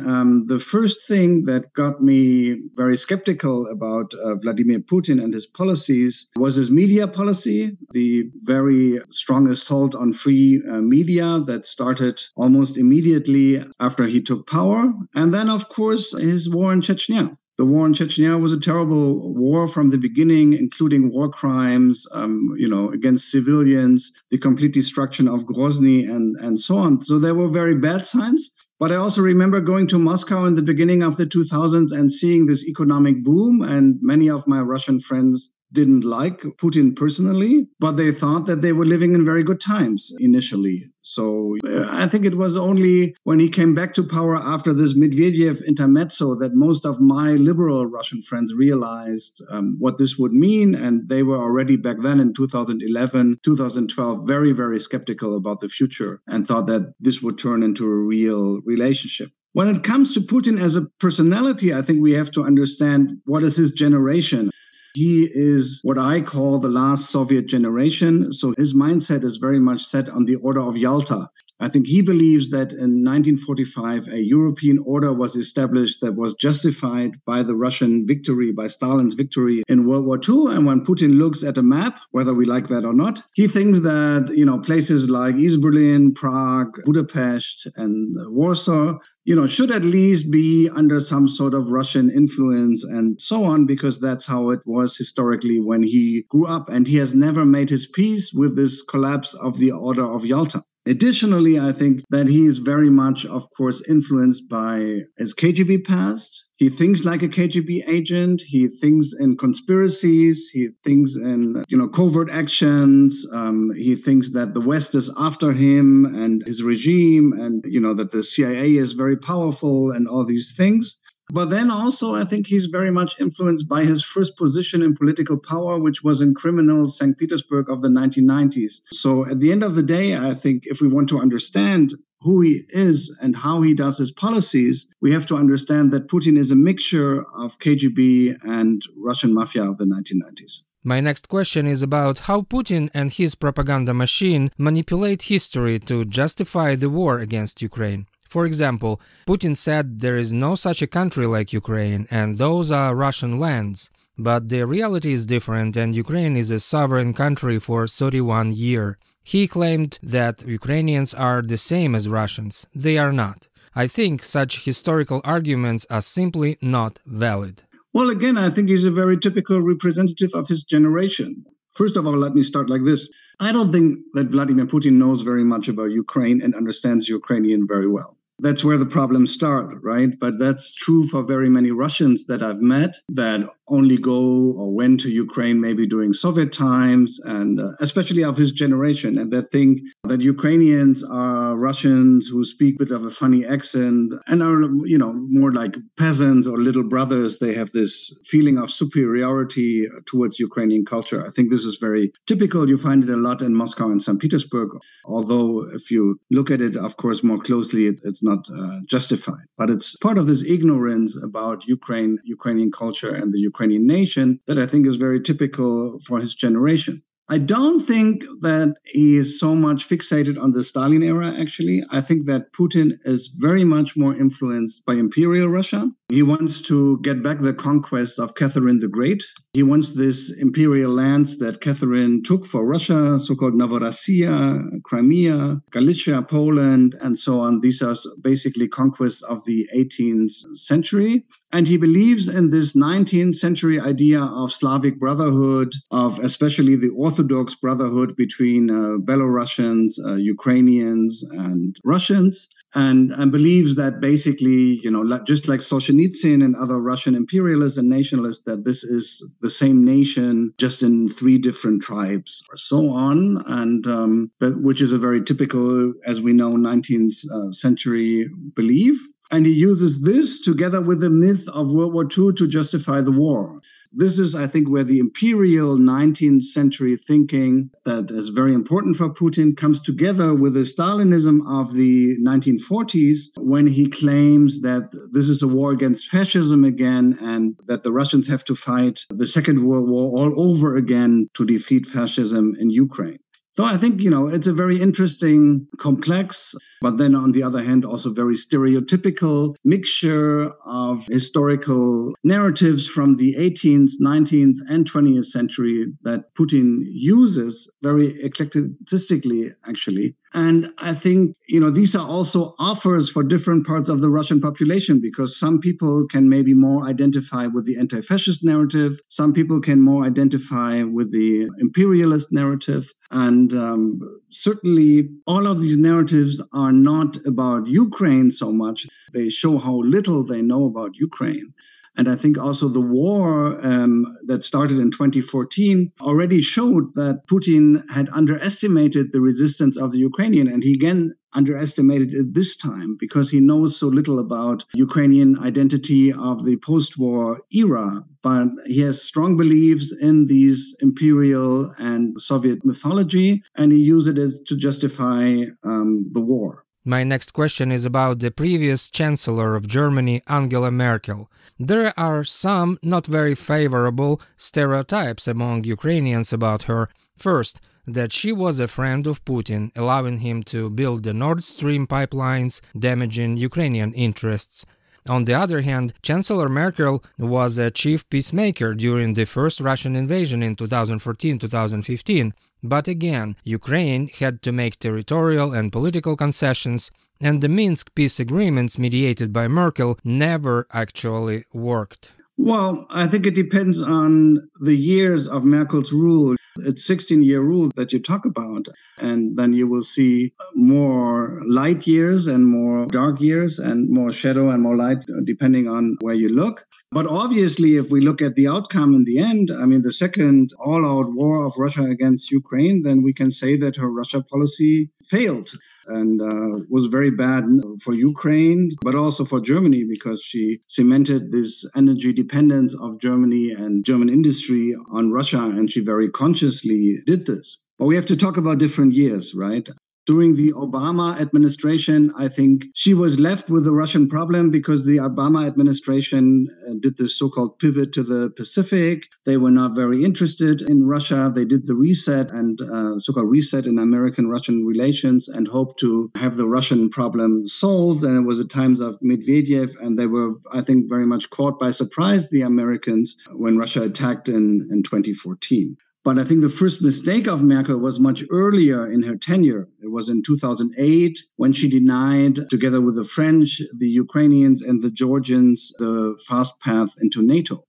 Um, 0.04 0.46
the 0.48 0.58
first 0.58 1.06
thing 1.06 1.44
that 1.44 1.72
got 1.74 2.02
me 2.02 2.62
very 2.74 2.96
skeptical 2.96 3.68
about 3.68 4.12
uh, 4.14 4.34
Vladimir 4.34 4.80
Putin 4.80 5.22
and 5.22 5.32
his 5.32 5.46
policies 5.46 6.26
was 6.34 6.56
his 6.56 6.68
media 6.68 7.06
policy, 7.06 7.78
the 7.92 8.28
very 8.42 8.98
strong 9.10 9.48
assault 9.48 9.94
on 9.94 10.12
free 10.12 10.60
uh, 10.68 10.78
media 10.78 11.44
that 11.46 11.64
started 11.64 12.20
almost 12.34 12.76
immediately 12.76 13.64
after 13.78 14.04
he 14.06 14.20
took 14.20 14.48
power. 14.48 14.92
And 15.14 15.32
then, 15.32 15.48
of 15.48 15.68
course, 15.68 16.10
his 16.10 16.50
war 16.50 16.72
in 16.72 16.80
Chechnya. 16.80 17.36
The 17.58 17.64
war 17.64 17.86
in 17.86 17.94
Chechnya 17.94 18.38
was 18.38 18.52
a 18.52 18.60
terrible 18.60 19.32
war 19.34 19.66
from 19.66 19.88
the 19.88 19.96
beginning, 19.96 20.52
including 20.52 21.10
war 21.10 21.30
crimes, 21.30 22.06
um, 22.12 22.54
you 22.58 22.68
know, 22.68 22.90
against 22.90 23.30
civilians, 23.30 24.12
the 24.30 24.36
complete 24.36 24.74
destruction 24.74 25.26
of 25.26 25.46
Grozny, 25.46 26.06
and 26.06 26.36
and 26.36 26.60
so 26.60 26.76
on. 26.76 27.00
So 27.00 27.18
there 27.18 27.34
were 27.34 27.48
very 27.48 27.74
bad 27.74 28.06
signs. 28.06 28.50
But 28.78 28.92
I 28.92 28.96
also 28.96 29.22
remember 29.22 29.60
going 29.62 29.86
to 29.88 29.98
Moscow 29.98 30.44
in 30.44 30.54
the 30.54 30.60
beginning 30.60 31.02
of 31.02 31.16
the 31.16 31.24
2000s 31.24 31.92
and 31.92 32.12
seeing 32.12 32.44
this 32.44 32.62
economic 32.64 33.24
boom. 33.24 33.62
And 33.62 33.96
many 34.02 34.28
of 34.28 34.46
my 34.46 34.60
Russian 34.60 35.00
friends 35.00 35.50
didn't 35.72 36.02
like 36.02 36.40
Putin 36.58 36.94
personally, 36.94 37.68
but 37.80 37.96
they 37.96 38.12
thought 38.12 38.46
that 38.46 38.62
they 38.62 38.72
were 38.72 38.84
living 38.84 39.14
in 39.14 39.24
very 39.24 39.42
good 39.42 39.60
times 39.60 40.12
initially. 40.18 40.84
So 41.02 41.56
uh, 41.64 41.86
I 41.88 42.08
think 42.08 42.24
it 42.24 42.36
was 42.36 42.56
only 42.56 43.14
when 43.24 43.38
he 43.38 43.48
came 43.48 43.74
back 43.74 43.94
to 43.94 44.02
power 44.02 44.36
after 44.36 44.72
this 44.72 44.94
Medvedev 44.94 45.64
intermezzo 45.64 46.34
that 46.36 46.54
most 46.54 46.84
of 46.84 47.00
my 47.00 47.32
liberal 47.32 47.86
Russian 47.86 48.22
friends 48.22 48.52
realized 48.52 49.40
um, 49.50 49.76
what 49.78 49.98
this 49.98 50.16
would 50.18 50.32
mean. 50.32 50.74
And 50.74 51.08
they 51.08 51.22
were 51.22 51.38
already 51.38 51.76
back 51.76 51.98
then 52.02 52.18
in 52.18 52.34
2011, 52.34 53.38
2012, 53.44 54.26
very, 54.26 54.52
very 54.52 54.80
skeptical 54.80 55.36
about 55.36 55.60
the 55.60 55.68
future 55.68 56.20
and 56.26 56.46
thought 56.46 56.66
that 56.66 56.92
this 57.00 57.22
would 57.22 57.38
turn 57.38 57.62
into 57.62 57.84
a 57.84 57.88
real 57.88 58.60
relationship. 58.62 59.30
When 59.52 59.68
it 59.68 59.84
comes 59.84 60.12
to 60.12 60.20
Putin 60.20 60.60
as 60.60 60.76
a 60.76 60.82
personality, 61.00 61.72
I 61.72 61.80
think 61.80 62.02
we 62.02 62.12
have 62.12 62.30
to 62.32 62.42
understand 62.42 63.18
what 63.24 63.42
is 63.42 63.56
his 63.56 63.70
generation. 63.70 64.50
He 64.96 65.28
is 65.30 65.80
what 65.82 65.98
I 65.98 66.22
call 66.22 66.58
the 66.58 66.70
last 66.70 67.10
Soviet 67.10 67.48
generation. 67.48 68.32
So 68.32 68.54
his 68.56 68.72
mindset 68.72 69.24
is 69.24 69.36
very 69.36 69.60
much 69.60 69.82
set 69.82 70.08
on 70.08 70.24
the 70.24 70.36
Order 70.36 70.62
of 70.62 70.78
Yalta. 70.78 71.28
I 71.58 71.68
think 71.70 71.86
he 71.86 72.02
believes 72.02 72.50
that 72.50 72.72
in 72.72 73.02
1945, 73.02 74.08
a 74.08 74.22
European 74.22 74.78
order 74.84 75.12
was 75.12 75.36
established 75.36 76.02
that 76.02 76.14
was 76.14 76.34
justified 76.34 77.12
by 77.24 77.42
the 77.42 77.54
Russian 77.54 78.06
victory, 78.06 78.52
by 78.52 78.68
Stalin's 78.68 79.14
victory 79.14 79.62
in 79.66 79.86
World 79.86 80.04
War 80.04 80.18
II. 80.18 80.54
And 80.54 80.66
when 80.66 80.84
Putin 80.84 81.18
looks 81.18 81.42
at 81.42 81.56
a 81.56 81.62
map, 81.62 81.98
whether 82.10 82.34
we 82.34 82.44
like 82.44 82.68
that 82.68 82.84
or 82.84 82.92
not, 82.92 83.22
he 83.34 83.48
thinks 83.48 83.80
that, 83.80 84.30
you 84.34 84.44
know, 84.44 84.58
places 84.58 85.08
like 85.08 85.36
East 85.36 85.62
Berlin, 85.62 86.12
Prague, 86.12 86.78
Budapest, 86.84 87.68
and 87.76 88.14
Warsaw 88.34 88.98
you 89.26 89.34
know, 89.34 89.48
should 89.48 89.72
at 89.72 89.84
least 89.84 90.30
be 90.30 90.70
under 90.76 91.00
some 91.00 91.26
sort 91.26 91.52
of 91.52 91.70
Russian 91.70 92.10
influence 92.10 92.84
and 92.84 93.20
so 93.20 93.42
on, 93.42 93.66
because 93.66 93.98
that's 93.98 94.24
how 94.24 94.50
it 94.50 94.60
was 94.64 94.96
historically 94.96 95.58
when 95.58 95.82
he 95.82 96.24
grew 96.28 96.46
up. 96.46 96.68
And 96.68 96.86
he 96.86 96.96
has 96.98 97.12
never 97.12 97.44
made 97.44 97.68
his 97.68 97.88
peace 97.88 98.32
with 98.32 98.54
this 98.54 98.82
collapse 98.82 99.34
of 99.34 99.58
the 99.58 99.72
Order 99.72 100.08
of 100.08 100.24
Yalta. 100.24 100.62
Additionally, 100.86 101.58
I 101.58 101.72
think 101.72 102.02
that 102.10 102.28
he 102.28 102.46
is 102.46 102.58
very 102.58 102.90
much, 102.90 103.26
of 103.26 103.48
course, 103.56 103.82
influenced 103.88 104.48
by 104.48 105.00
his 105.18 105.34
KGB 105.34 105.84
past. 105.84 106.44
He 106.58 106.68
thinks 106.68 107.04
like 107.04 107.22
a 107.22 107.28
KGB 107.28 107.88
agent. 107.88 108.40
He 108.46 108.68
thinks 108.68 109.12
in 109.18 109.36
conspiracies. 109.36 110.48
He 110.52 110.68
thinks 110.84 111.16
in, 111.16 111.64
you 111.68 111.76
know, 111.76 111.88
covert 111.88 112.30
actions. 112.30 113.26
Um, 113.32 113.72
he 113.76 113.96
thinks 113.96 114.32
that 114.32 114.54
the 114.54 114.60
West 114.60 114.94
is 114.94 115.10
after 115.18 115.52
him 115.52 116.06
and 116.06 116.42
his 116.46 116.62
regime, 116.62 117.32
and 117.32 117.64
you 117.66 117.80
know 117.80 117.94
that 117.94 118.12
the 118.12 118.22
CIA 118.22 118.76
is 118.76 118.92
very 118.92 119.16
powerful 119.16 119.90
and 119.90 120.06
all 120.06 120.24
these 120.24 120.54
things. 120.56 120.96
But 121.32 121.50
then 121.50 121.70
also, 121.70 122.14
I 122.14 122.24
think 122.24 122.46
he's 122.46 122.66
very 122.66 122.90
much 122.90 123.18
influenced 123.20 123.68
by 123.68 123.84
his 123.84 124.04
first 124.04 124.36
position 124.36 124.82
in 124.82 124.96
political 124.96 125.36
power, 125.36 125.78
which 125.78 126.04
was 126.04 126.20
in 126.20 126.34
criminal 126.34 126.86
St. 126.86 127.18
Petersburg 127.18 127.68
of 127.68 127.82
the 127.82 127.88
1990s. 127.88 128.80
So 128.92 129.26
at 129.26 129.40
the 129.40 129.50
end 129.50 129.64
of 129.64 129.74
the 129.74 129.82
day, 129.82 130.16
I 130.16 130.34
think 130.34 130.66
if 130.66 130.80
we 130.80 130.88
want 130.88 131.08
to 131.08 131.20
understand 131.20 131.94
who 132.20 132.40
he 132.40 132.64
is 132.70 133.14
and 133.20 133.36
how 133.36 133.60
he 133.60 133.74
does 133.74 133.98
his 133.98 134.10
policies, 134.10 134.86
we 135.00 135.12
have 135.12 135.26
to 135.26 135.36
understand 135.36 135.92
that 135.92 136.08
Putin 136.08 136.38
is 136.38 136.50
a 136.50 136.56
mixture 136.56 137.24
of 137.36 137.58
KGB 137.58 138.38
and 138.42 138.82
Russian 138.96 139.34
mafia 139.34 139.68
of 139.68 139.78
the 139.78 139.84
1990s. 139.84 140.62
My 140.82 141.00
next 141.00 141.28
question 141.28 141.66
is 141.66 141.82
about 141.82 142.20
how 142.20 142.42
Putin 142.42 142.90
and 142.94 143.10
his 143.10 143.34
propaganda 143.34 143.92
machine 143.92 144.52
manipulate 144.56 145.22
history 145.22 145.80
to 145.80 146.04
justify 146.04 146.76
the 146.76 146.88
war 146.88 147.18
against 147.18 147.60
Ukraine. 147.60 148.06
For 148.36 148.44
example, 148.44 149.00
Putin 149.26 149.56
said 149.56 150.00
there 150.00 150.18
is 150.18 150.30
no 150.30 150.56
such 150.56 150.82
a 150.82 150.86
country 150.98 151.26
like 151.26 151.54
Ukraine 151.54 152.06
and 152.10 152.36
those 152.36 152.70
are 152.70 152.94
Russian 152.94 153.38
lands. 153.38 153.88
But 154.18 154.50
the 154.50 154.66
reality 154.66 155.14
is 155.14 155.24
different 155.24 155.74
and 155.74 155.96
Ukraine 155.96 156.36
is 156.36 156.50
a 156.50 156.60
sovereign 156.60 157.14
country 157.14 157.58
for 157.58 157.86
31 157.86 158.52
years. 158.52 158.96
He 159.24 159.48
claimed 159.48 159.98
that 160.02 160.46
Ukrainians 160.46 161.14
are 161.14 161.40
the 161.40 161.56
same 161.56 161.94
as 161.94 162.10
Russians. 162.10 162.66
They 162.74 162.98
are 162.98 163.10
not. 163.10 163.48
I 163.74 163.86
think 163.86 164.22
such 164.22 164.66
historical 164.66 165.22
arguments 165.24 165.86
are 165.88 166.02
simply 166.02 166.58
not 166.60 166.98
valid. 167.06 167.62
Well, 167.94 168.10
again, 168.10 168.36
I 168.36 168.50
think 168.50 168.68
he's 168.68 168.84
a 168.84 168.90
very 168.90 169.16
typical 169.16 169.62
representative 169.62 170.32
of 170.34 170.46
his 170.46 170.62
generation. 170.62 171.46
First 171.72 171.96
of 171.96 172.06
all, 172.06 172.18
let 172.18 172.34
me 172.34 172.42
start 172.42 172.68
like 172.68 172.84
this. 172.84 173.08
I 173.40 173.50
don't 173.50 173.72
think 173.72 174.00
that 174.12 174.26
Vladimir 174.26 174.66
Putin 174.66 174.94
knows 175.02 175.22
very 175.22 175.44
much 175.44 175.68
about 175.68 175.90
Ukraine 175.90 176.42
and 176.42 176.54
understands 176.54 177.08
Ukrainian 177.08 177.66
very 177.66 177.88
well. 177.88 178.15
That's 178.38 178.62
where 178.62 178.76
the 178.76 178.86
problems 178.86 179.32
start, 179.32 179.76
right? 179.82 180.10
But 180.18 180.38
that's 180.38 180.74
true 180.74 181.08
for 181.08 181.22
very 181.22 181.48
many 181.48 181.70
Russians 181.70 182.26
that 182.26 182.42
I've 182.42 182.60
met 182.60 182.96
that 183.10 183.48
only 183.68 183.96
go 183.96 184.52
or 184.52 184.72
went 184.72 185.00
to 185.00 185.10
Ukraine 185.10 185.60
maybe 185.60 185.86
during 185.86 186.12
Soviet 186.12 186.52
times, 186.52 187.18
and 187.24 187.60
uh, 187.60 187.72
especially 187.80 188.22
of 188.22 188.36
his 188.36 188.52
generation, 188.52 189.18
and 189.18 189.32
that 189.32 189.50
think 189.50 189.80
that 190.04 190.20
Ukrainians 190.20 191.02
are 191.04 191.56
Russians 191.56 192.28
who 192.28 192.44
speak 192.44 192.76
a 192.76 192.84
bit 192.84 192.90
of 192.92 193.04
a 193.04 193.10
funny 193.10 193.44
accent 193.44 194.12
and 194.28 194.42
are, 194.42 194.62
you 194.84 194.98
know, 194.98 195.12
more 195.28 195.52
like 195.52 195.76
peasants 195.98 196.46
or 196.46 196.58
little 196.58 196.84
brothers. 196.84 197.38
They 197.38 197.54
have 197.54 197.70
this 197.72 198.14
feeling 198.24 198.58
of 198.58 198.70
superiority 198.70 199.86
towards 200.06 200.38
Ukrainian 200.38 200.84
culture. 200.84 201.24
I 201.26 201.30
think 201.30 201.50
this 201.50 201.64
is 201.64 201.78
very 201.80 202.12
typical. 202.26 202.68
You 202.68 202.78
find 202.78 203.02
it 203.02 203.10
a 203.10 203.16
lot 203.16 203.42
in 203.42 203.54
Moscow 203.54 203.90
and 203.90 204.02
St. 204.02 204.20
Petersburg, 204.20 204.70
although 205.04 205.68
if 205.74 205.90
you 205.90 206.18
look 206.30 206.50
at 206.50 206.60
it, 206.60 206.76
of 206.76 206.96
course, 206.96 207.22
more 207.22 207.38
closely, 207.38 207.86
it, 207.86 208.00
it's 208.04 208.22
not 208.22 208.46
uh, 208.56 208.80
justified. 208.86 209.46
But 209.58 209.70
it's 209.70 209.96
part 209.96 210.18
of 210.18 210.26
this 210.26 210.44
ignorance 210.44 211.16
about 211.22 211.66
Ukraine, 211.66 212.18
Ukrainian 212.24 212.70
culture, 212.70 213.14
and 213.14 213.32
the 213.32 213.40
nation 213.64 214.40
that 214.46 214.58
I 214.58 214.66
think 214.66 214.86
is 214.86 214.96
very 214.96 215.20
typical 215.20 215.98
for 216.06 216.20
his 216.20 216.34
generation. 216.34 217.02
I 217.28 217.38
don't 217.38 217.80
think 217.80 218.22
that 218.42 218.76
he 218.84 219.16
is 219.16 219.40
so 219.40 219.52
much 219.56 219.88
fixated 219.88 220.40
on 220.40 220.52
the 220.52 220.62
Stalin 220.62 221.02
era, 221.02 221.34
actually. 221.36 221.82
I 221.90 222.00
think 222.00 222.26
that 222.26 222.52
Putin 222.52 222.92
is 223.04 223.30
very 223.36 223.64
much 223.64 223.96
more 223.96 224.14
influenced 224.14 224.84
by 224.86 224.94
Imperial 224.94 225.48
Russia. 225.48 225.90
He 226.08 226.22
wants 226.22 226.60
to 226.62 227.00
get 227.02 227.24
back 227.24 227.40
the 227.40 227.52
conquest 227.52 228.20
of 228.20 228.36
Catherine 228.36 228.78
the 228.78 228.86
Great. 228.86 229.24
He 229.56 229.62
wants 229.62 229.94
this 229.94 230.30
imperial 230.30 230.92
lands 230.92 231.38
that 231.38 231.62
Catherine 231.62 232.22
took 232.22 232.44
for 232.44 232.66
Russia, 232.66 233.18
so 233.18 233.34
called 233.34 233.54
Novorossiya, 233.54 234.82
Crimea, 234.82 235.62
Galicia, 235.70 236.20
Poland, 236.20 236.94
and 237.00 237.18
so 237.18 237.40
on. 237.40 237.60
These 237.60 237.80
are 237.80 237.96
basically 238.20 238.68
conquests 238.68 239.22
of 239.22 239.46
the 239.46 239.66
18th 239.74 240.34
century. 240.58 241.24
And 241.54 241.66
he 241.66 241.78
believes 241.78 242.28
in 242.28 242.50
this 242.50 242.74
19th 242.74 243.36
century 243.36 243.80
idea 243.80 244.20
of 244.20 244.52
Slavic 244.52 245.00
brotherhood, 245.00 245.72
of 245.90 246.18
especially 246.18 246.76
the 246.76 246.90
Orthodox 246.90 247.54
brotherhood 247.54 248.14
between 248.14 248.68
uh, 248.70 248.98
Belarusians, 249.08 249.94
uh, 250.04 250.16
Ukrainians, 250.16 251.22
and 251.22 251.80
Russians, 251.82 252.46
and, 252.76 253.10
and 253.12 253.32
believes 253.32 253.74
that 253.76 254.00
basically, 254.00 254.78
you 254.84 254.90
know, 254.90 255.18
just 255.24 255.48
like 255.48 255.60
Solzhenitsyn 255.60 256.44
and 256.44 256.54
other 256.54 256.78
Russian 256.78 257.14
imperialists 257.14 257.78
and 257.78 257.88
nationalists, 257.88 258.44
that 258.44 258.66
this 258.66 258.84
is 258.84 259.24
the 259.40 259.48
same 259.48 259.82
nation 259.82 260.52
just 260.58 260.82
in 260.82 261.08
three 261.08 261.38
different 261.38 261.82
tribes 261.82 262.42
or 262.50 262.58
so 262.58 262.90
on, 262.90 263.42
and 263.46 263.86
um, 263.86 264.30
that, 264.40 264.60
which 264.60 264.82
is 264.82 264.92
a 264.92 264.98
very 264.98 265.24
typical, 265.24 265.94
as 266.04 266.20
we 266.20 266.34
know, 266.34 266.52
19th 266.52 267.24
uh, 267.32 267.50
century 267.50 268.28
belief. 268.54 269.00
And 269.30 269.46
he 269.46 269.52
uses 269.52 270.02
this 270.02 270.38
together 270.38 270.82
with 270.82 271.00
the 271.00 271.10
myth 271.10 271.48
of 271.48 271.72
World 271.72 271.94
War 271.94 272.04
II 272.04 272.34
to 272.34 272.46
justify 272.46 273.00
the 273.00 273.10
war. 273.10 273.58
This 273.98 274.18
is, 274.18 274.34
I 274.34 274.46
think, 274.46 274.68
where 274.68 274.84
the 274.84 274.98
imperial 274.98 275.78
19th 275.78 276.42
century 276.42 276.98
thinking 276.98 277.70
that 277.86 278.10
is 278.10 278.28
very 278.28 278.52
important 278.52 278.96
for 278.96 279.08
Putin 279.08 279.56
comes 279.56 279.80
together 279.80 280.34
with 280.34 280.52
the 280.52 280.60
Stalinism 280.60 281.40
of 281.48 281.72
the 281.72 282.18
1940s 282.18 283.30
when 283.38 283.66
he 283.66 283.88
claims 283.88 284.60
that 284.60 284.90
this 285.12 285.30
is 285.30 285.42
a 285.42 285.48
war 285.48 285.72
against 285.72 286.08
fascism 286.08 286.62
again 286.62 287.16
and 287.22 287.56
that 287.68 287.84
the 287.84 287.92
Russians 287.92 288.28
have 288.28 288.44
to 288.44 288.54
fight 288.54 289.06
the 289.08 289.26
Second 289.26 289.64
World 289.64 289.88
War 289.88 290.12
all 290.14 290.34
over 290.36 290.76
again 290.76 291.30
to 291.32 291.46
defeat 291.46 291.86
fascism 291.86 292.54
in 292.60 292.68
Ukraine. 292.68 293.18
So 293.56 293.64
I 293.64 293.78
think, 293.78 294.02
you 294.02 294.10
know, 294.10 294.28
it's 294.28 294.46
a 294.46 294.52
very 294.52 294.78
interesting, 294.78 295.66
complex, 295.78 296.54
but 296.82 296.98
then 296.98 297.14
on 297.14 297.32
the 297.32 297.42
other 297.42 297.62
hand, 297.62 297.86
also 297.86 298.12
very 298.12 298.34
stereotypical 298.34 299.54
mixture 299.64 300.52
of 300.66 301.06
historical 301.08 302.12
narratives 302.22 302.86
from 302.86 303.16
the 303.16 303.34
18th, 303.36 303.92
19th, 304.02 304.58
and 304.68 304.90
20th 304.90 305.24
century 305.24 305.86
that 306.02 306.34
Putin 306.38 306.80
uses 306.84 307.66
very 307.82 308.12
eclectically, 308.22 309.54
actually. 309.66 310.14
And 310.34 310.68
I 310.76 310.92
think, 310.92 311.34
you 311.48 311.58
know, 311.58 311.70
these 311.70 311.96
are 311.96 312.06
also 312.06 312.54
offers 312.58 313.08
for 313.08 313.22
different 313.22 313.66
parts 313.66 313.88
of 313.88 314.02
the 314.02 314.10
Russian 314.10 314.38
population 314.38 315.00
because 315.00 315.38
some 315.38 315.60
people 315.60 316.06
can 316.08 316.28
maybe 316.28 316.52
more 316.52 316.86
identify 316.86 317.46
with 317.46 317.64
the 317.64 317.78
anti 317.78 318.02
fascist 318.02 318.44
narrative, 318.44 319.00
some 319.08 319.32
people 319.32 319.60
can 319.60 319.80
more 319.80 320.04
identify 320.04 320.82
with 320.82 321.10
the 321.10 321.48
imperialist 321.58 322.32
narrative. 322.32 322.92
And 323.10 323.54
um, 323.54 324.20
certainly, 324.30 325.08
all 325.26 325.46
of 325.46 325.62
these 325.62 325.76
narratives 325.76 326.42
are 326.52 326.72
not 326.72 327.16
about 327.26 327.66
Ukraine 327.66 328.30
so 328.30 328.52
much. 328.52 328.88
They 329.12 329.28
show 329.28 329.58
how 329.58 329.76
little 329.76 330.24
they 330.24 330.42
know 330.42 330.64
about 330.66 330.96
Ukraine. 330.96 331.54
And 331.96 332.08
I 332.08 332.16
think 332.16 332.38
also 332.38 332.68
the 332.68 332.80
war 332.80 333.58
um, 333.64 334.16
that 334.26 334.44
started 334.44 334.78
in 334.78 334.90
2014 334.90 335.92
already 336.00 336.40
showed 336.42 336.94
that 336.94 337.22
Putin 337.26 337.82
had 337.90 338.08
underestimated 338.12 339.12
the 339.12 339.20
resistance 339.20 339.76
of 339.76 339.92
the 339.92 339.98
Ukrainian. 339.98 340.46
And 340.48 340.62
he 340.62 340.74
again 340.74 341.14
underestimated 341.32 342.12
it 342.14 342.34
this 342.34 342.56
time 342.56 342.96
because 342.98 343.30
he 343.30 343.40
knows 343.40 343.78
so 343.78 343.88
little 343.88 344.18
about 344.18 344.64
Ukrainian 344.74 345.38
identity 345.38 346.12
of 346.12 346.44
the 346.44 346.56
post-war 346.56 347.40
era. 347.52 348.04
But 348.22 348.48
he 348.66 348.80
has 348.80 349.02
strong 349.02 349.36
beliefs 349.36 349.92
in 350.00 350.26
these 350.26 350.74
imperial 350.80 351.72
and 351.78 352.20
Soviet 352.20 352.64
mythology, 352.64 353.42
and 353.54 353.70
he 353.70 353.78
uses 353.78 354.16
it 354.16 354.46
to 354.46 354.56
justify 354.56 355.44
um, 355.62 356.10
the 356.12 356.20
war. 356.20 356.65
My 356.88 357.02
next 357.02 357.32
question 357.32 357.72
is 357.72 357.84
about 357.84 358.20
the 358.20 358.30
previous 358.30 358.90
Chancellor 358.90 359.56
of 359.56 359.66
Germany, 359.66 360.22
Angela 360.28 360.70
Merkel. 360.70 361.28
There 361.58 361.92
are 361.98 362.22
some 362.22 362.78
not 362.80 363.08
very 363.08 363.34
favorable 363.34 364.20
stereotypes 364.36 365.26
among 365.26 365.64
Ukrainians 365.64 366.32
about 366.32 366.62
her. 366.70 366.88
First, 367.18 367.60
that 367.88 368.12
she 368.12 368.30
was 368.30 368.60
a 368.60 368.68
friend 368.68 369.04
of 369.08 369.24
Putin, 369.24 369.72
allowing 369.74 370.18
him 370.18 370.44
to 370.44 370.70
build 370.70 371.02
the 371.02 371.12
Nord 371.12 371.42
Stream 371.42 371.88
pipelines, 371.88 372.60
damaging 372.78 373.36
Ukrainian 373.36 373.92
interests. 373.92 374.64
On 375.08 375.24
the 375.24 375.34
other 375.34 375.62
hand, 375.62 375.92
Chancellor 376.02 376.48
Merkel 376.48 377.02
was 377.18 377.58
a 377.58 377.72
chief 377.72 378.08
peacemaker 378.10 378.74
during 378.74 379.14
the 379.14 379.24
first 379.24 379.60
Russian 379.60 379.96
invasion 379.96 380.40
in 380.40 380.54
2014 380.54 381.40
2015, 381.40 382.32
but 382.68 382.88
again, 382.88 383.36
Ukraine 383.44 384.08
had 384.08 384.42
to 384.42 384.52
make 384.52 384.78
territorial 384.78 385.52
and 385.52 385.72
political 385.72 386.16
concessions, 386.16 386.90
and 387.20 387.40
the 387.40 387.48
Minsk 387.48 387.94
peace 387.94 388.20
agreements 388.20 388.78
mediated 388.78 389.32
by 389.32 389.48
Merkel 389.48 389.98
never 390.04 390.66
actually 390.72 391.44
worked. 391.52 392.12
Well, 392.38 392.86
I 392.90 393.06
think 393.06 393.26
it 393.26 393.34
depends 393.34 393.80
on 393.80 394.46
the 394.60 394.76
years 394.76 395.26
of 395.26 395.44
Merkel's 395.44 395.90
rule. 395.90 396.36
It's 396.58 396.86
16 396.86 397.22
year 397.22 397.40
rule 397.40 397.70
that 397.76 397.92
you 397.92 397.98
talk 397.98 398.26
about. 398.26 398.66
And 398.98 399.36
then 399.38 399.54
you 399.54 399.66
will 399.66 399.82
see 399.82 400.34
more 400.54 401.42
light 401.46 401.86
years 401.86 402.26
and 402.26 402.46
more 402.46 402.86
dark 402.86 403.20
years 403.20 403.58
and 403.58 403.88
more 403.88 404.12
shadow 404.12 404.50
and 404.50 404.62
more 404.62 404.76
light, 404.76 404.98
uh, 405.08 405.20
depending 405.24 405.66
on 405.66 405.96
where 406.02 406.14
you 406.14 406.28
look. 406.28 406.66
But 406.96 407.08
obviously, 407.08 407.76
if 407.76 407.90
we 407.90 408.00
look 408.00 408.22
at 408.22 408.36
the 408.36 408.48
outcome 408.48 408.94
in 408.94 409.04
the 409.04 409.18
end, 409.18 409.50
I 409.50 409.66
mean, 409.66 409.82
the 409.82 409.92
second 409.92 410.54
all 410.58 410.82
out 410.86 411.12
war 411.12 411.44
of 411.44 411.52
Russia 411.58 411.82
against 411.82 412.30
Ukraine, 412.30 412.84
then 412.84 413.02
we 413.02 413.12
can 413.12 413.30
say 413.30 413.54
that 413.58 413.76
her 413.76 413.90
Russia 413.90 414.22
policy 414.22 414.88
failed 415.04 415.50
and 415.88 416.22
uh, 416.22 416.64
was 416.70 416.86
very 416.86 417.10
bad 417.10 417.44
for 417.82 417.92
Ukraine, 417.92 418.70
but 418.80 418.94
also 418.94 419.26
for 419.26 419.40
Germany 419.42 419.84
because 419.84 420.22
she 420.22 420.62
cemented 420.68 421.30
this 421.30 421.66
energy 421.76 422.14
dependence 422.14 422.74
of 422.74 422.98
Germany 422.98 423.50
and 423.50 423.84
German 423.84 424.08
industry 424.08 424.74
on 424.90 425.12
Russia, 425.12 425.42
and 425.56 425.70
she 425.70 425.80
very 425.80 426.08
consciously 426.08 427.02
did 427.04 427.26
this. 427.26 427.58
But 427.78 427.88
we 427.88 427.96
have 427.96 428.06
to 428.06 428.16
talk 428.16 428.38
about 428.38 428.56
different 428.56 428.94
years, 428.94 429.34
right? 429.34 429.68
During 430.06 430.34
the 430.34 430.52
Obama 430.52 431.20
administration, 431.20 432.12
I 432.16 432.28
think 432.28 432.66
she 432.74 432.94
was 432.94 433.18
left 433.18 433.50
with 433.50 433.64
the 433.64 433.72
Russian 433.72 434.08
problem 434.08 434.50
because 434.50 434.84
the 434.84 434.98
Obama 434.98 435.46
administration 435.46 436.48
uh, 436.66 436.74
did 436.80 436.96
the 436.96 437.08
so 437.08 437.28
called 437.28 437.58
pivot 437.58 437.92
to 437.94 438.02
the 438.02 438.30
Pacific. 438.36 439.08
They 439.24 439.36
were 439.36 439.50
not 439.50 439.74
very 439.74 440.04
interested 440.04 440.62
in 440.62 440.86
Russia. 440.86 441.32
They 441.34 441.44
did 441.44 441.66
the 441.66 441.74
reset 441.74 442.30
and 442.30 442.60
uh, 442.62 443.00
so 443.00 443.12
called 443.12 443.30
reset 443.30 443.66
in 443.66 443.78
American 443.78 444.28
Russian 444.28 444.64
relations 444.64 445.28
and 445.28 445.48
hoped 445.48 445.80
to 445.80 446.10
have 446.14 446.36
the 446.36 446.46
Russian 446.46 446.88
problem 446.88 447.46
solved. 447.46 448.04
And 448.04 448.16
it 448.16 448.26
was 448.26 448.40
at 448.40 448.48
times 448.48 448.80
of 448.80 448.98
Medvedev, 449.00 449.74
and 449.82 449.98
they 449.98 450.06
were, 450.06 450.34
I 450.52 450.60
think, 450.60 450.88
very 450.88 451.06
much 451.06 451.30
caught 451.30 451.58
by 451.58 451.72
surprise, 451.72 452.30
the 452.30 452.42
Americans, 452.42 453.16
when 453.32 453.58
Russia 453.58 453.82
attacked 453.82 454.28
in, 454.28 454.68
in 454.70 454.82
2014. 454.84 455.76
But 456.06 456.20
I 456.20 456.24
think 456.24 456.40
the 456.40 456.48
first 456.48 456.82
mistake 456.82 457.26
of 457.26 457.42
Merkel 457.42 457.78
was 457.78 457.98
much 457.98 458.22
earlier 458.30 458.88
in 458.88 459.02
her 459.02 459.16
tenure. 459.16 459.68
It 459.82 459.90
was 459.90 460.08
in 460.08 460.22
2008 460.22 461.18
when 461.34 461.52
she 461.52 461.68
denied, 461.68 462.48
together 462.48 462.80
with 462.80 462.94
the 462.94 463.04
French, 463.04 463.60
the 463.76 463.88
Ukrainians, 463.88 464.62
and 464.62 464.80
the 464.80 464.92
Georgians, 464.92 465.72
the 465.80 466.16
fast 466.28 466.60
path 466.60 466.90
into 467.02 467.22
NATO. 467.22 467.64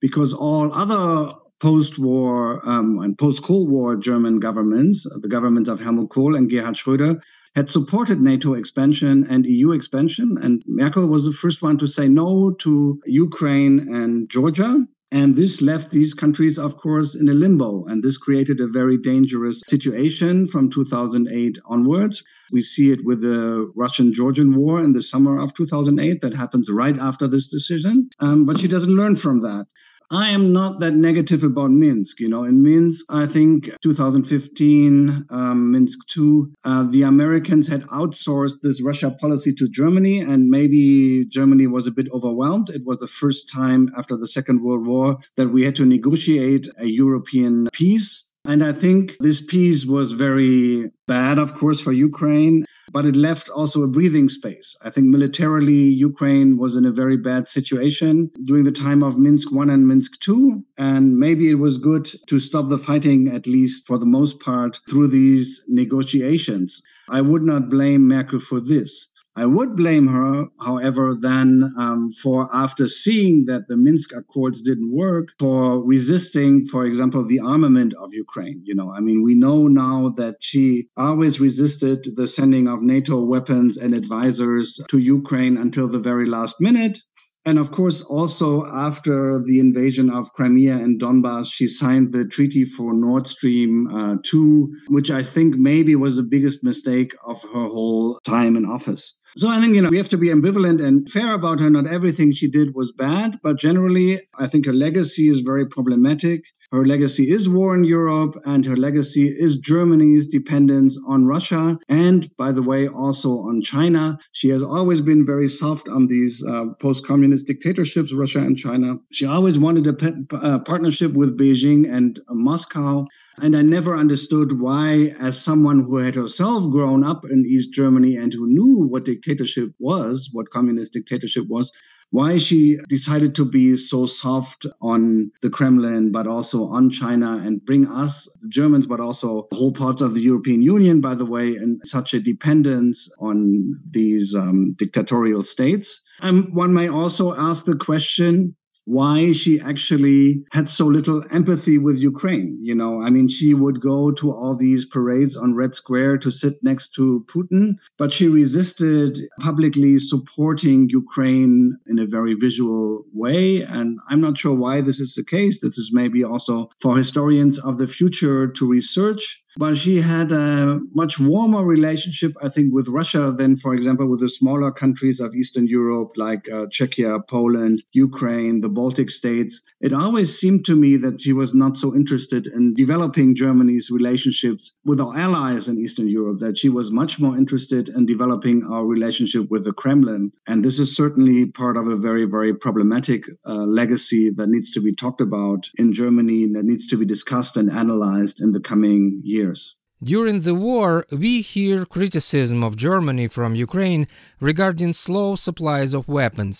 Because 0.00 0.32
all 0.32 0.72
other 0.72 1.34
post 1.60 1.98
war 1.98 2.66
um, 2.66 3.00
and 3.00 3.18
post 3.18 3.42
Cold 3.42 3.68
War 3.68 3.96
German 3.96 4.40
governments, 4.40 5.06
the 5.20 5.28
governments 5.28 5.68
of 5.68 5.78
Helmut 5.78 6.08
Kohl 6.08 6.36
and 6.36 6.48
Gerhard 6.48 6.76
Schröder, 6.76 7.20
had 7.54 7.70
supported 7.70 8.18
NATO 8.18 8.54
expansion 8.54 9.26
and 9.28 9.44
EU 9.44 9.72
expansion. 9.72 10.38
And 10.40 10.62
Merkel 10.66 11.06
was 11.06 11.26
the 11.26 11.34
first 11.34 11.60
one 11.60 11.76
to 11.76 11.86
say 11.86 12.08
no 12.08 12.52
to 12.60 12.98
Ukraine 13.04 13.94
and 13.94 14.26
Georgia. 14.30 14.86
And 15.14 15.36
this 15.36 15.62
left 15.62 15.92
these 15.92 16.12
countries, 16.12 16.58
of 16.58 16.76
course, 16.76 17.14
in 17.14 17.28
a 17.28 17.34
limbo. 17.34 17.84
And 17.84 18.02
this 18.02 18.18
created 18.18 18.60
a 18.60 18.66
very 18.66 18.98
dangerous 18.98 19.62
situation 19.68 20.48
from 20.48 20.70
2008 20.70 21.56
onwards. 21.66 22.24
We 22.50 22.62
see 22.62 22.90
it 22.90 23.04
with 23.04 23.20
the 23.20 23.70
Russian 23.76 24.12
Georgian 24.12 24.56
war 24.56 24.80
in 24.80 24.92
the 24.92 25.02
summer 25.02 25.40
of 25.40 25.54
2008. 25.54 26.20
That 26.20 26.34
happens 26.34 26.68
right 26.68 26.98
after 26.98 27.28
this 27.28 27.46
decision. 27.46 28.10
Um, 28.18 28.44
but 28.44 28.58
she 28.58 28.66
doesn't 28.66 28.96
learn 28.96 29.14
from 29.14 29.40
that. 29.42 29.68
I 30.10 30.30
am 30.30 30.52
not 30.52 30.80
that 30.80 30.94
negative 30.94 31.44
about 31.44 31.70
Minsk. 31.70 32.20
You 32.20 32.28
know, 32.28 32.44
in 32.44 32.62
Minsk, 32.62 33.06
I 33.08 33.26
think 33.26 33.70
2015, 33.82 35.26
um, 35.30 35.72
Minsk 35.72 35.98
2, 36.08 36.52
uh, 36.64 36.84
the 36.84 37.02
Americans 37.02 37.66
had 37.66 37.82
outsourced 37.86 38.56
this 38.62 38.82
Russia 38.82 39.10
policy 39.20 39.52
to 39.54 39.68
Germany, 39.68 40.20
and 40.20 40.48
maybe 40.48 41.24
Germany 41.26 41.66
was 41.66 41.86
a 41.86 41.90
bit 41.90 42.08
overwhelmed. 42.12 42.70
It 42.70 42.82
was 42.84 42.98
the 42.98 43.06
first 43.06 43.50
time 43.50 43.90
after 43.96 44.16
the 44.16 44.28
Second 44.28 44.62
World 44.62 44.86
War 44.86 45.16
that 45.36 45.48
we 45.48 45.62
had 45.62 45.74
to 45.76 45.86
negotiate 45.86 46.68
a 46.78 46.86
European 46.86 47.68
peace. 47.72 48.24
And 48.46 48.62
I 48.62 48.72
think 48.72 49.16
this 49.20 49.40
peace 49.40 49.86
was 49.86 50.12
very 50.12 50.90
bad, 51.08 51.38
of 51.38 51.54
course, 51.54 51.80
for 51.80 51.92
Ukraine 51.92 52.66
but 52.94 53.04
it 53.04 53.16
left 53.16 53.48
also 53.48 53.82
a 53.82 53.88
breathing 53.88 54.28
space. 54.28 54.76
I 54.80 54.88
think 54.88 55.08
militarily, 55.08 55.82
Ukraine 56.10 56.56
was 56.56 56.76
in 56.76 56.84
a 56.84 56.92
very 56.92 57.16
bad 57.16 57.48
situation 57.48 58.30
during 58.44 58.62
the 58.62 58.70
time 58.86 59.02
of 59.02 59.18
Minsk 59.18 59.50
1 59.50 59.68
and 59.68 59.88
Minsk 59.88 60.20
2. 60.20 60.64
And 60.78 61.18
maybe 61.18 61.50
it 61.50 61.58
was 61.58 61.76
good 61.76 62.08
to 62.28 62.38
stop 62.38 62.68
the 62.68 62.78
fighting, 62.78 63.26
at 63.26 63.48
least 63.48 63.84
for 63.88 63.98
the 63.98 64.06
most 64.06 64.38
part, 64.38 64.78
through 64.88 65.08
these 65.08 65.60
negotiations. 65.66 66.80
I 67.08 67.20
would 67.20 67.42
not 67.42 67.68
blame 67.68 68.06
Merkel 68.06 68.38
for 68.38 68.60
this. 68.60 69.08
I 69.36 69.46
would 69.46 69.74
blame 69.74 70.06
her, 70.06 70.46
however, 70.60 71.12
then 71.12 71.74
um, 71.76 72.12
for 72.22 72.48
after 72.54 72.86
seeing 72.86 73.46
that 73.46 73.66
the 73.66 73.76
Minsk 73.76 74.12
Accords 74.14 74.62
didn't 74.62 74.92
work, 74.92 75.30
for 75.40 75.84
resisting, 75.84 76.68
for 76.68 76.86
example, 76.86 77.24
the 77.24 77.40
armament 77.40 77.94
of 78.00 78.14
Ukraine. 78.14 78.62
You 78.64 78.76
know, 78.76 78.92
I 78.92 79.00
mean, 79.00 79.24
we 79.24 79.34
know 79.34 79.66
now 79.66 80.10
that 80.10 80.36
she 80.38 80.86
always 80.96 81.40
resisted 81.40 82.14
the 82.14 82.28
sending 82.28 82.68
of 82.68 82.82
NATO 82.82 83.24
weapons 83.24 83.76
and 83.76 83.92
advisors 83.92 84.78
to 84.88 84.98
Ukraine 84.98 85.56
until 85.56 85.88
the 85.88 85.98
very 85.98 86.26
last 86.26 86.60
minute. 86.60 87.00
And 87.44 87.58
of 87.58 87.72
course, 87.72 88.02
also 88.02 88.64
after 88.66 89.42
the 89.44 89.58
invasion 89.58 90.10
of 90.10 90.32
Crimea 90.32 90.76
and 90.76 91.00
Donbass, 91.00 91.46
she 91.50 91.66
signed 91.66 92.12
the 92.12 92.24
treaty 92.24 92.64
for 92.64 92.94
Nord 92.94 93.26
Stream 93.26 93.88
uh, 93.88 94.16
2, 94.24 94.72
which 94.88 95.10
I 95.10 95.24
think 95.24 95.56
maybe 95.56 95.96
was 95.96 96.14
the 96.16 96.22
biggest 96.22 96.62
mistake 96.62 97.14
of 97.26 97.42
her 97.42 97.66
whole 97.66 98.20
time 98.24 98.56
in 98.56 98.64
office. 98.64 99.12
So 99.36 99.48
I 99.48 99.60
think, 99.60 99.74
you 99.74 99.82
know, 99.82 99.90
we 99.90 99.96
have 99.96 100.08
to 100.10 100.18
be 100.18 100.28
ambivalent 100.28 100.84
and 100.84 101.08
fair 101.10 101.34
about 101.34 101.60
her. 101.60 101.68
Not 101.70 101.86
everything 101.86 102.32
she 102.32 102.48
did 102.48 102.74
was 102.74 102.92
bad, 102.92 103.38
but 103.42 103.58
generally, 103.58 104.20
I 104.38 104.46
think 104.46 104.66
her 104.66 104.72
legacy 104.72 105.28
is 105.28 105.40
very 105.40 105.66
problematic. 105.66 106.44
Her 106.70 106.84
legacy 106.84 107.30
is 107.30 107.48
war 107.48 107.74
in 107.74 107.84
Europe, 107.84 108.34
and 108.44 108.66
her 108.66 108.76
legacy 108.76 109.26
is 109.28 109.56
Germany's 109.58 110.26
dependence 110.26 110.98
on 111.06 111.24
Russia, 111.26 111.78
and 111.88 112.28
by 112.36 112.50
the 112.50 112.62
way, 112.62 112.88
also 112.88 113.38
on 113.40 113.62
China. 113.62 114.18
She 114.32 114.48
has 114.48 114.62
always 114.62 115.00
been 115.00 115.24
very 115.24 115.48
soft 115.48 115.88
on 115.88 116.08
these 116.08 116.42
uh, 116.44 116.66
post 116.80 117.06
communist 117.06 117.46
dictatorships, 117.46 118.12
Russia 118.12 118.40
and 118.40 118.56
China. 118.56 118.96
She 119.12 119.24
always 119.24 119.56
wanted 119.56 119.86
a 119.86 119.92
pe- 119.92 120.14
uh, 120.32 120.58
partnership 120.60 121.12
with 121.12 121.38
Beijing 121.38 121.88
and 121.88 122.18
uh, 122.28 122.34
Moscow. 122.34 123.06
And 123.38 123.56
I 123.56 123.62
never 123.62 123.96
understood 123.96 124.60
why, 124.60 125.14
as 125.18 125.40
someone 125.40 125.80
who 125.80 125.96
had 125.96 126.14
herself 126.14 126.70
grown 126.70 127.02
up 127.02 127.24
in 127.24 127.44
East 127.46 127.72
Germany 127.72 128.16
and 128.16 128.32
who 128.32 128.46
knew 128.46 128.86
what 128.86 129.04
dictatorship 129.04 129.72
was, 129.78 130.30
what 130.32 130.50
communist 130.50 130.92
dictatorship 130.92 131.46
was, 131.48 131.72
why 132.10 132.38
she 132.38 132.78
decided 132.88 133.34
to 133.34 133.44
be 133.44 133.76
so 133.76 134.06
soft 134.06 134.66
on 134.80 135.32
the 135.42 135.50
Kremlin, 135.50 136.12
but 136.12 136.28
also 136.28 136.64
on 136.66 136.88
China 136.88 137.42
and 137.44 137.64
bring 137.64 137.88
us, 137.88 138.28
the 138.40 138.48
Germans, 138.48 138.86
but 138.86 139.00
also 139.00 139.48
whole 139.50 139.72
parts 139.72 140.00
of 140.00 140.14
the 140.14 140.20
European 140.20 140.62
Union, 140.62 141.00
by 141.00 141.16
the 141.16 141.24
way, 141.24 141.56
in 141.56 141.80
such 141.84 142.14
a 142.14 142.20
dependence 142.20 143.08
on 143.18 143.64
these 143.90 144.32
um, 144.32 144.74
dictatorial 144.78 145.42
states. 145.42 146.00
And 146.20 146.54
one 146.54 146.72
may 146.72 146.88
also 146.88 147.34
ask 147.34 147.64
the 147.64 147.76
question 147.76 148.54
why 148.84 149.32
she 149.32 149.60
actually 149.60 150.44
had 150.52 150.68
so 150.68 150.86
little 150.86 151.22
empathy 151.30 151.78
with 151.78 151.98
Ukraine. 151.98 152.58
You 152.60 152.74
know, 152.74 153.02
I 153.02 153.10
mean, 153.10 153.28
she 153.28 153.54
would 153.54 153.80
go 153.80 154.10
to 154.12 154.30
all 154.30 154.54
these 154.54 154.84
parades 154.84 155.36
on 155.36 155.54
Red 155.54 155.74
Square 155.74 156.18
to 156.18 156.30
sit 156.30 156.62
next 156.62 156.94
to 156.94 157.24
Putin, 157.28 157.76
but 157.98 158.12
she 158.12 158.28
resisted 158.28 159.18
publicly 159.40 159.98
supporting 159.98 160.88
Ukraine 160.90 161.76
in 161.86 161.98
a 161.98 162.06
very 162.06 162.34
visual 162.34 163.04
way. 163.12 163.62
And 163.62 163.98
I'm 164.08 164.20
not 164.20 164.38
sure 164.38 164.54
why 164.54 164.80
this 164.80 165.00
is 165.00 165.14
the 165.14 165.24
case. 165.24 165.60
This 165.60 165.78
is 165.78 165.90
maybe 165.92 166.22
also 166.22 166.70
for 166.80 166.96
historians 166.96 167.58
of 167.58 167.78
the 167.78 167.88
future 167.88 168.48
to 168.48 168.66
research 168.66 169.43
but 169.56 169.76
she 169.76 170.00
had 170.00 170.32
a 170.32 170.80
much 170.94 171.20
warmer 171.20 171.64
relationship, 171.64 172.32
I 172.42 172.48
think, 172.48 172.72
with 172.72 172.88
Russia 172.88 173.32
than, 173.36 173.56
for 173.56 173.72
example, 173.74 174.06
with 174.08 174.20
the 174.20 174.28
smaller 174.28 174.72
countries 174.72 175.20
of 175.20 175.34
Eastern 175.34 175.66
Europe 175.68 176.12
like 176.16 176.48
uh, 176.48 176.66
Czechia, 176.66 177.20
Poland, 177.28 177.82
Ukraine, 177.92 178.60
the 178.60 178.68
Baltic 178.68 179.10
states. 179.10 179.60
It 179.80 179.92
always 179.92 180.36
seemed 180.36 180.64
to 180.66 180.74
me 180.74 180.96
that 180.96 181.20
she 181.20 181.32
was 181.32 181.54
not 181.54 181.76
so 181.76 181.94
interested 181.94 182.48
in 182.48 182.74
developing 182.74 183.36
Germany's 183.36 183.90
relationships 183.90 184.72
with 184.84 185.00
our 185.00 185.16
allies 185.16 185.68
in 185.68 185.78
Eastern 185.78 186.08
Europe, 186.08 186.40
that 186.40 186.58
she 186.58 186.68
was 186.68 186.90
much 186.90 187.20
more 187.20 187.36
interested 187.36 187.88
in 187.88 188.06
developing 188.06 188.64
our 188.64 188.84
relationship 188.84 189.50
with 189.50 189.64
the 189.64 189.72
Kremlin. 189.72 190.32
And 190.48 190.64
this 190.64 190.78
is 190.78 190.96
certainly 190.96 191.46
part 191.46 191.76
of 191.76 191.86
a 191.86 191.96
very, 191.96 192.24
very 192.24 192.54
problematic 192.54 193.24
uh, 193.46 193.64
legacy 193.64 194.30
that 194.30 194.48
needs 194.48 194.72
to 194.72 194.80
be 194.80 194.94
talked 194.94 195.20
about 195.20 195.68
in 195.76 195.92
Germany, 195.92 196.44
and 196.44 196.56
that 196.56 196.64
needs 196.64 196.86
to 196.88 196.96
be 196.96 197.06
discussed 197.06 197.56
and 197.56 197.70
analyzed 197.70 198.40
in 198.40 198.52
the 198.52 198.60
coming 198.60 199.20
years 199.22 199.43
years. 199.44 199.76
During 200.02 200.40
the 200.40 200.58
war, 200.68 200.90
we 201.10 201.32
hear 201.40 201.86
criticism 201.96 202.58
of 202.64 202.82
Germany 202.88 203.26
from 203.36 203.62
Ukraine 203.68 204.04
regarding 204.50 204.92
slow 204.92 205.28
supplies 205.46 205.92
of 205.94 206.08
weapons. 206.18 206.56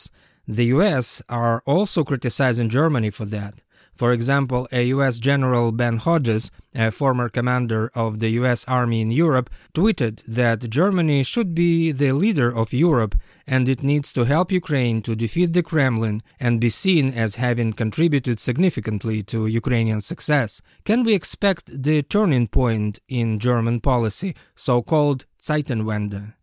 The 0.59 0.69
US 0.77 1.07
are 1.29 1.63
also 1.75 2.01
criticizing 2.11 2.69
Germany 2.81 3.11
for 3.19 3.27
that. 3.37 3.55
For 3.97 4.13
example, 4.13 4.67
a 4.73 4.85
US 4.87 5.19
General 5.19 5.71
Ben 5.71 5.99
Hodges, 5.99 6.51
a 6.75 6.91
former 6.91 7.29
commander 7.29 7.91
of 7.95 8.19
the 8.19 8.31
US 8.41 8.65
Army 8.67 9.01
in 9.01 9.11
Europe, 9.11 9.51
tweeted 9.73 10.23
that 10.27 10.69
Germany 10.69 11.23
should 11.23 11.55
be 11.55 11.93
the 11.93 12.13
leader 12.13 12.51
of 12.55 12.73
Europe 12.73 13.15
and 13.47 13.69
it 13.69 13.83
needs 13.83 14.13
to 14.15 14.25
help 14.25 14.51
Ukraine 14.51 15.03
to 15.03 15.15
defeat 15.15 15.53
the 15.53 15.63
Kremlin 15.63 16.23
and 16.41 16.61
be 16.61 16.71
seen 16.71 17.11
as 17.11 17.37
having 17.37 17.73
contributed 17.73 18.41
significantly 18.41 19.23
to 19.23 19.47
Ukrainian 19.47 20.01
success. 20.01 20.61
Can 20.85 21.05
we 21.05 21.15
expect 21.15 21.83
the 21.83 22.03
turning 22.03 22.49
point 22.49 22.99
in 23.09 23.39
German 23.39 23.81
policy, 23.81 24.35
so 24.57 24.83
called 24.83 25.27
Zeitenwende? 25.41 26.35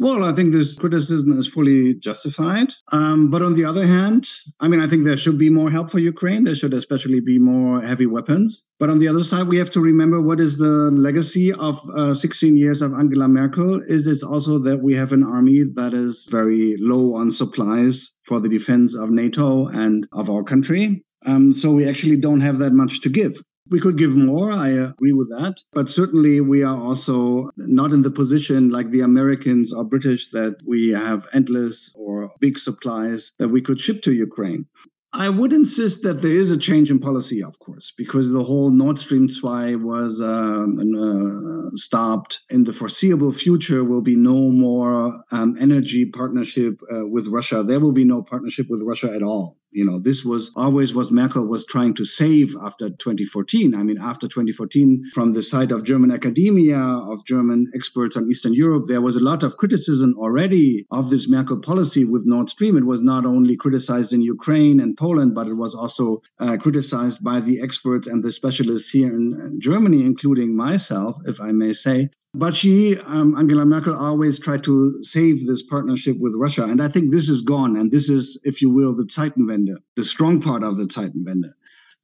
Well, 0.00 0.24
I 0.24 0.32
think 0.32 0.52
this 0.52 0.78
criticism 0.78 1.38
is 1.38 1.46
fully 1.46 1.92
justified. 1.92 2.72
Um, 2.90 3.28
but 3.28 3.42
on 3.42 3.52
the 3.52 3.66
other 3.66 3.86
hand, 3.86 4.26
I 4.58 4.66
mean, 4.66 4.80
I 4.80 4.88
think 4.88 5.04
there 5.04 5.18
should 5.18 5.36
be 5.36 5.50
more 5.50 5.70
help 5.70 5.90
for 5.90 5.98
Ukraine. 5.98 6.44
There 6.44 6.54
should 6.54 6.72
especially 6.72 7.20
be 7.20 7.38
more 7.38 7.82
heavy 7.82 8.06
weapons. 8.06 8.62
But 8.78 8.88
on 8.88 8.98
the 8.98 9.08
other 9.08 9.22
side, 9.22 9.46
we 9.46 9.58
have 9.58 9.70
to 9.72 9.80
remember 9.82 10.18
what 10.22 10.40
is 10.40 10.56
the 10.56 10.90
legacy 10.90 11.52
of 11.52 11.78
uh, 11.90 12.14
16 12.14 12.56
years 12.56 12.80
of 12.80 12.94
Angela 12.94 13.28
Merkel. 13.28 13.82
Is 13.82 14.06
It 14.06 14.12
is 14.12 14.22
also 14.22 14.58
that 14.60 14.80
we 14.80 14.94
have 14.94 15.12
an 15.12 15.22
army 15.22 15.64
that 15.74 15.92
is 15.92 16.26
very 16.30 16.78
low 16.78 17.14
on 17.14 17.30
supplies 17.30 18.10
for 18.22 18.40
the 18.40 18.48
defense 18.48 18.94
of 18.94 19.10
NATO 19.10 19.66
and 19.66 20.06
of 20.12 20.30
our 20.30 20.42
country. 20.42 21.04
Um, 21.26 21.52
so 21.52 21.72
we 21.72 21.86
actually 21.86 22.16
don't 22.16 22.40
have 22.40 22.58
that 22.60 22.72
much 22.72 23.02
to 23.02 23.10
give. 23.10 23.42
We 23.70 23.78
could 23.78 23.96
give 23.96 24.16
more, 24.16 24.50
I 24.50 24.68
agree 24.70 25.12
with 25.12 25.30
that. 25.30 25.62
But 25.72 25.88
certainly, 25.88 26.40
we 26.40 26.64
are 26.64 26.76
also 26.76 27.50
not 27.56 27.92
in 27.92 28.02
the 28.02 28.10
position 28.10 28.70
like 28.70 28.90
the 28.90 29.02
Americans 29.02 29.72
or 29.72 29.84
British 29.84 30.30
that 30.30 30.56
we 30.66 30.88
have 30.88 31.28
endless 31.32 31.92
or 31.94 32.32
big 32.40 32.58
supplies 32.58 33.30
that 33.38 33.48
we 33.48 33.62
could 33.62 33.80
ship 33.80 34.02
to 34.02 34.12
Ukraine. 34.12 34.66
I 35.12 35.28
would 35.28 35.52
insist 35.52 36.02
that 36.02 36.22
there 36.22 36.36
is 36.36 36.52
a 36.52 36.56
change 36.56 36.90
in 36.90 37.00
policy, 37.00 37.42
of 37.42 37.58
course, 37.58 37.92
because 37.96 38.30
the 38.30 38.44
whole 38.44 38.70
Nord 38.70 38.96
Stream 38.96 39.26
2 39.26 39.78
was 39.84 40.20
um, 40.20 40.78
uh, 40.96 41.76
stopped. 41.76 42.40
In 42.48 42.62
the 42.62 42.72
foreseeable 42.72 43.32
future, 43.32 43.82
will 43.82 44.02
be 44.02 44.16
no 44.16 44.50
more 44.50 45.20
um, 45.32 45.56
energy 45.60 46.06
partnership 46.06 46.80
uh, 46.92 47.06
with 47.06 47.26
Russia. 47.26 47.64
There 47.64 47.80
will 47.80 47.92
be 47.92 48.04
no 48.04 48.22
partnership 48.22 48.66
with 48.68 48.82
Russia 48.82 49.12
at 49.12 49.22
all. 49.22 49.59
You 49.72 49.84
know, 49.84 50.00
this 50.00 50.24
was 50.24 50.50
always 50.56 50.92
what 50.92 51.12
Merkel 51.12 51.46
was 51.46 51.64
trying 51.64 51.94
to 51.94 52.04
save 52.04 52.56
after 52.60 52.90
2014. 52.90 53.74
I 53.74 53.82
mean, 53.84 53.98
after 53.98 54.26
2014, 54.26 55.10
from 55.14 55.32
the 55.32 55.42
side 55.42 55.70
of 55.70 55.84
German 55.84 56.10
academia, 56.10 56.78
of 56.78 57.24
German 57.24 57.70
experts 57.74 58.16
on 58.16 58.28
Eastern 58.28 58.52
Europe, 58.52 58.86
there 58.88 59.00
was 59.00 59.14
a 59.14 59.20
lot 59.20 59.44
of 59.44 59.56
criticism 59.56 60.14
already 60.18 60.86
of 60.90 61.10
this 61.10 61.28
Merkel 61.28 61.60
policy 61.60 62.04
with 62.04 62.26
Nord 62.26 62.50
Stream. 62.50 62.76
It 62.76 62.86
was 62.86 63.02
not 63.02 63.24
only 63.24 63.56
criticized 63.56 64.12
in 64.12 64.22
Ukraine 64.22 64.80
and 64.80 64.96
Poland, 64.96 65.34
but 65.36 65.46
it 65.46 65.54
was 65.54 65.74
also 65.74 66.22
uh, 66.40 66.56
criticized 66.56 67.22
by 67.22 67.40
the 67.40 67.60
experts 67.60 68.08
and 68.08 68.24
the 68.24 68.32
specialists 68.32 68.90
here 68.90 69.14
in 69.14 69.58
Germany, 69.60 70.04
including 70.04 70.56
myself, 70.56 71.16
if 71.26 71.40
I 71.40 71.52
may 71.52 71.72
say. 71.74 72.10
But 72.32 72.54
she, 72.54 72.96
um, 72.96 73.36
Angela 73.36 73.64
Merkel, 73.64 73.94
always 73.94 74.38
tried 74.38 74.62
to 74.64 75.02
save 75.02 75.46
this 75.46 75.62
partnership 75.62 76.16
with 76.20 76.34
Russia. 76.36 76.64
And 76.64 76.80
I 76.80 76.88
think 76.88 77.10
this 77.10 77.28
is 77.28 77.42
gone. 77.42 77.76
And 77.76 77.90
this 77.90 78.08
is, 78.08 78.38
if 78.44 78.62
you 78.62 78.70
will, 78.70 78.94
the 78.94 79.04
Zeitenwende, 79.04 79.76
the 79.96 80.04
strong 80.04 80.40
part 80.40 80.62
of 80.62 80.76
the 80.76 80.84
Zeitenwende. 80.84 81.52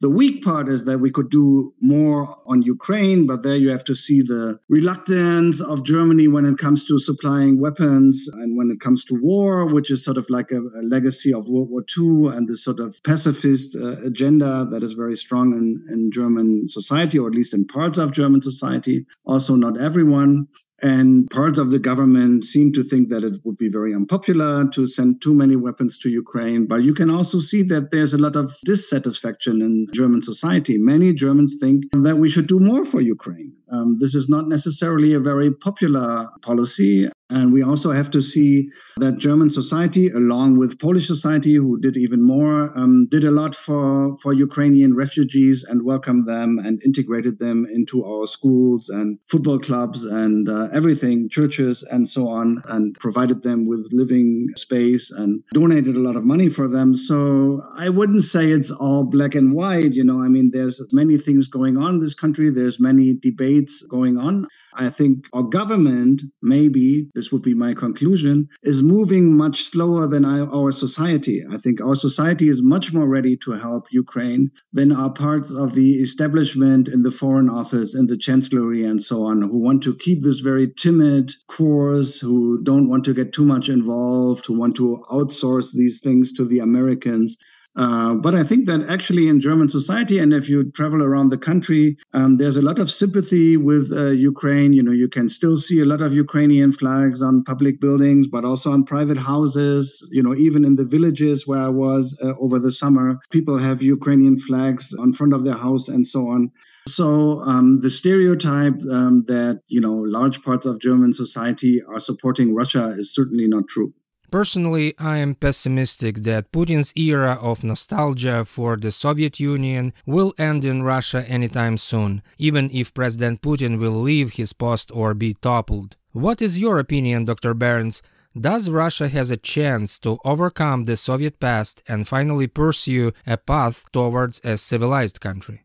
The 0.02 0.10
weak 0.10 0.44
part 0.44 0.68
is 0.68 0.84
that 0.84 0.98
we 0.98 1.10
could 1.10 1.30
do 1.30 1.72
more 1.80 2.36
on 2.44 2.60
Ukraine, 2.60 3.26
but 3.26 3.42
there 3.42 3.56
you 3.56 3.70
have 3.70 3.84
to 3.84 3.94
see 3.94 4.20
the 4.20 4.60
reluctance 4.68 5.62
of 5.62 5.84
Germany 5.84 6.28
when 6.28 6.44
it 6.44 6.58
comes 6.58 6.84
to 6.84 6.98
supplying 6.98 7.58
weapons 7.58 8.28
and 8.34 8.58
when 8.58 8.70
it 8.70 8.78
comes 8.78 9.04
to 9.04 9.14
war, 9.14 9.64
which 9.64 9.90
is 9.90 10.04
sort 10.04 10.18
of 10.18 10.28
like 10.28 10.52
a, 10.52 10.60
a 10.60 10.82
legacy 10.82 11.32
of 11.32 11.48
World 11.48 11.70
War 11.70 11.82
II 11.96 12.36
and 12.36 12.46
the 12.46 12.58
sort 12.58 12.78
of 12.78 13.02
pacifist 13.04 13.74
uh, 13.74 14.02
agenda 14.02 14.68
that 14.70 14.82
is 14.82 14.92
very 14.92 15.16
strong 15.16 15.54
in, 15.54 15.82
in 15.90 16.10
German 16.12 16.68
society, 16.68 17.18
or 17.18 17.28
at 17.28 17.34
least 17.34 17.54
in 17.54 17.66
parts 17.66 17.96
of 17.96 18.12
German 18.12 18.42
society. 18.42 19.06
Also, 19.24 19.54
not 19.54 19.80
everyone. 19.80 20.46
And 20.82 21.28
parts 21.30 21.58
of 21.58 21.70
the 21.70 21.78
government 21.78 22.44
seem 22.44 22.72
to 22.74 22.84
think 22.84 23.08
that 23.08 23.24
it 23.24 23.40
would 23.44 23.56
be 23.56 23.68
very 23.68 23.94
unpopular 23.94 24.68
to 24.74 24.86
send 24.86 25.22
too 25.22 25.34
many 25.34 25.56
weapons 25.56 25.96
to 25.98 26.10
Ukraine. 26.10 26.66
But 26.66 26.82
you 26.82 26.92
can 26.92 27.08
also 27.10 27.38
see 27.38 27.62
that 27.64 27.90
there's 27.90 28.12
a 28.12 28.18
lot 28.18 28.36
of 28.36 28.54
dissatisfaction 28.64 29.62
in 29.62 29.86
German 29.94 30.22
society. 30.22 30.76
Many 30.76 31.14
Germans 31.14 31.56
think 31.58 31.84
that 31.92 32.18
we 32.18 32.28
should 32.28 32.46
do 32.46 32.60
more 32.60 32.84
for 32.84 33.00
Ukraine. 33.00 33.52
Um, 33.70 33.96
this 33.98 34.14
is 34.14 34.28
not 34.28 34.48
necessarily 34.48 35.14
a 35.14 35.20
very 35.20 35.50
popular 35.52 36.28
policy. 36.42 37.08
And 37.28 37.52
we 37.52 37.62
also 37.62 37.90
have 37.90 38.10
to 38.12 38.22
see 38.22 38.70
that 38.98 39.18
German 39.18 39.50
society, 39.50 40.08
along 40.08 40.58
with 40.58 40.78
Polish 40.78 41.08
society, 41.08 41.54
who 41.54 41.78
did 41.80 41.96
even 41.96 42.22
more, 42.22 42.76
um, 42.78 43.08
did 43.10 43.24
a 43.24 43.32
lot 43.32 43.56
for, 43.56 44.16
for 44.22 44.32
Ukrainian 44.32 44.94
refugees 44.94 45.64
and 45.68 45.82
welcomed 45.82 46.26
them 46.26 46.58
and 46.58 46.80
integrated 46.84 47.40
them 47.40 47.66
into 47.66 48.04
our 48.04 48.26
schools 48.28 48.88
and 48.88 49.18
football 49.28 49.58
clubs 49.58 50.04
and 50.04 50.48
uh, 50.48 50.68
everything, 50.72 51.28
churches 51.28 51.82
and 51.90 52.08
so 52.08 52.28
on, 52.28 52.62
and 52.66 52.94
provided 53.00 53.42
them 53.42 53.66
with 53.66 53.88
living 53.90 54.48
space 54.56 55.10
and 55.10 55.42
donated 55.52 55.96
a 55.96 56.00
lot 56.00 56.16
of 56.16 56.24
money 56.24 56.48
for 56.48 56.68
them. 56.68 56.94
So 56.94 57.60
I 57.74 57.88
wouldn't 57.88 58.22
say 58.22 58.52
it's 58.52 58.70
all 58.70 59.04
black 59.04 59.34
and 59.34 59.52
white. 59.52 59.94
You 59.94 60.04
know, 60.04 60.22
I 60.22 60.28
mean, 60.28 60.50
there's 60.52 60.80
many 60.92 61.18
things 61.18 61.48
going 61.48 61.76
on 61.76 61.94
in 61.94 62.00
this 62.00 62.14
country, 62.14 62.50
there's 62.50 62.78
many 62.78 63.14
debates 63.14 63.82
going 63.82 64.16
on. 64.16 64.46
I 64.76 64.90
think 64.90 65.26
our 65.32 65.42
government, 65.42 66.22
maybe, 66.42 67.08
this 67.14 67.32
would 67.32 67.42
be 67.42 67.54
my 67.54 67.74
conclusion, 67.74 68.48
is 68.62 68.82
moving 68.82 69.36
much 69.36 69.64
slower 69.64 70.06
than 70.06 70.24
our 70.24 70.72
society. 70.72 71.44
I 71.50 71.56
think 71.56 71.80
our 71.80 71.94
society 71.94 72.48
is 72.48 72.62
much 72.62 72.92
more 72.92 73.08
ready 73.08 73.36
to 73.38 73.52
help 73.52 73.86
Ukraine 73.90 74.50
than 74.72 74.92
are 74.92 75.12
parts 75.12 75.50
of 75.52 75.74
the 75.74 75.94
establishment 75.94 76.88
in 76.88 77.02
the 77.02 77.10
Foreign 77.10 77.48
Office, 77.48 77.94
in 77.94 78.06
the 78.06 78.16
Chancellery, 78.16 78.84
and 78.84 79.02
so 79.02 79.24
on, 79.24 79.42
who 79.42 79.58
want 79.58 79.82
to 79.84 79.94
keep 79.94 80.22
this 80.22 80.40
very 80.40 80.68
timid 80.76 81.32
course, 81.48 82.18
who 82.18 82.62
don't 82.62 82.88
want 82.88 83.04
to 83.06 83.14
get 83.14 83.32
too 83.32 83.44
much 83.44 83.68
involved, 83.68 84.46
who 84.46 84.58
want 84.58 84.76
to 84.76 85.02
outsource 85.10 85.72
these 85.72 86.00
things 86.00 86.32
to 86.34 86.44
the 86.44 86.58
Americans. 86.58 87.36
Uh, 87.76 88.14
but 88.14 88.34
I 88.34 88.42
think 88.42 88.66
that 88.66 88.86
actually 88.88 89.28
in 89.28 89.38
German 89.38 89.68
society, 89.68 90.18
and 90.18 90.32
if 90.32 90.48
you 90.48 90.70
travel 90.72 91.02
around 91.02 91.28
the 91.28 91.36
country, 91.36 91.96
um, 92.14 92.38
there's 92.38 92.56
a 92.56 92.62
lot 92.62 92.78
of 92.78 92.90
sympathy 92.90 93.58
with 93.58 93.92
uh, 93.92 94.06
Ukraine. 94.06 94.72
You 94.72 94.82
know, 94.82 94.92
you 94.92 95.08
can 95.08 95.28
still 95.28 95.58
see 95.58 95.80
a 95.80 95.84
lot 95.84 96.00
of 96.00 96.14
Ukrainian 96.14 96.72
flags 96.72 97.22
on 97.22 97.44
public 97.44 97.78
buildings, 97.78 98.26
but 98.26 98.46
also 98.46 98.72
on 98.72 98.84
private 98.84 99.18
houses. 99.18 100.06
You 100.10 100.22
know, 100.22 100.34
even 100.34 100.64
in 100.64 100.76
the 100.76 100.84
villages 100.84 101.46
where 101.46 101.60
I 101.60 101.68
was 101.68 102.16
uh, 102.22 102.32
over 102.40 102.58
the 102.58 102.72
summer, 102.72 103.18
people 103.30 103.58
have 103.58 103.82
Ukrainian 103.82 104.38
flags 104.38 104.94
on 104.98 105.12
front 105.12 105.34
of 105.34 105.44
their 105.44 105.56
house 105.56 105.88
and 105.88 106.06
so 106.06 106.28
on. 106.28 106.50
So 106.88 107.40
um, 107.42 107.80
the 107.80 107.90
stereotype 107.90 108.80
um, 108.90 109.24
that 109.26 109.60
you 109.68 109.80
know 109.80 109.92
large 109.92 110.42
parts 110.42 110.64
of 110.64 110.80
German 110.80 111.12
society 111.12 111.82
are 111.82 112.00
supporting 112.00 112.54
Russia 112.54 112.94
is 112.96 113.12
certainly 113.12 113.46
not 113.48 113.68
true. 113.68 113.92
Personally, 114.36 114.92
I 114.98 115.16
am 115.16 115.34
pessimistic 115.34 116.24
that 116.24 116.52
Putin's 116.52 116.92
era 116.94 117.38
of 117.40 117.64
nostalgia 117.64 118.44
for 118.44 118.76
the 118.76 118.92
Soviet 118.92 119.40
Union 119.40 119.94
will 120.04 120.34
end 120.36 120.62
in 120.62 120.82
Russia 120.82 121.26
anytime 121.26 121.78
soon, 121.78 122.20
even 122.36 122.68
if 122.70 122.92
President 122.92 123.40
Putin 123.40 123.78
will 123.78 123.98
leave 123.98 124.34
his 124.34 124.52
post 124.52 124.90
or 124.92 125.14
be 125.14 125.32
toppled. 125.32 125.96
What 126.12 126.42
is 126.42 126.60
your 126.60 126.78
opinion, 126.78 127.24
Dr. 127.24 127.54
Behrends? 127.54 128.02
Does 128.38 128.68
Russia 128.68 129.08
has 129.08 129.30
a 129.30 129.38
chance 129.38 129.98
to 130.00 130.18
overcome 130.22 130.84
the 130.84 130.98
Soviet 130.98 131.40
past 131.40 131.82
and 131.88 132.06
finally 132.06 132.46
pursue 132.46 133.12
a 133.26 133.38
path 133.38 133.86
towards 133.90 134.42
a 134.44 134.58
civilized 134.58 135.18
country? 135.18 135.62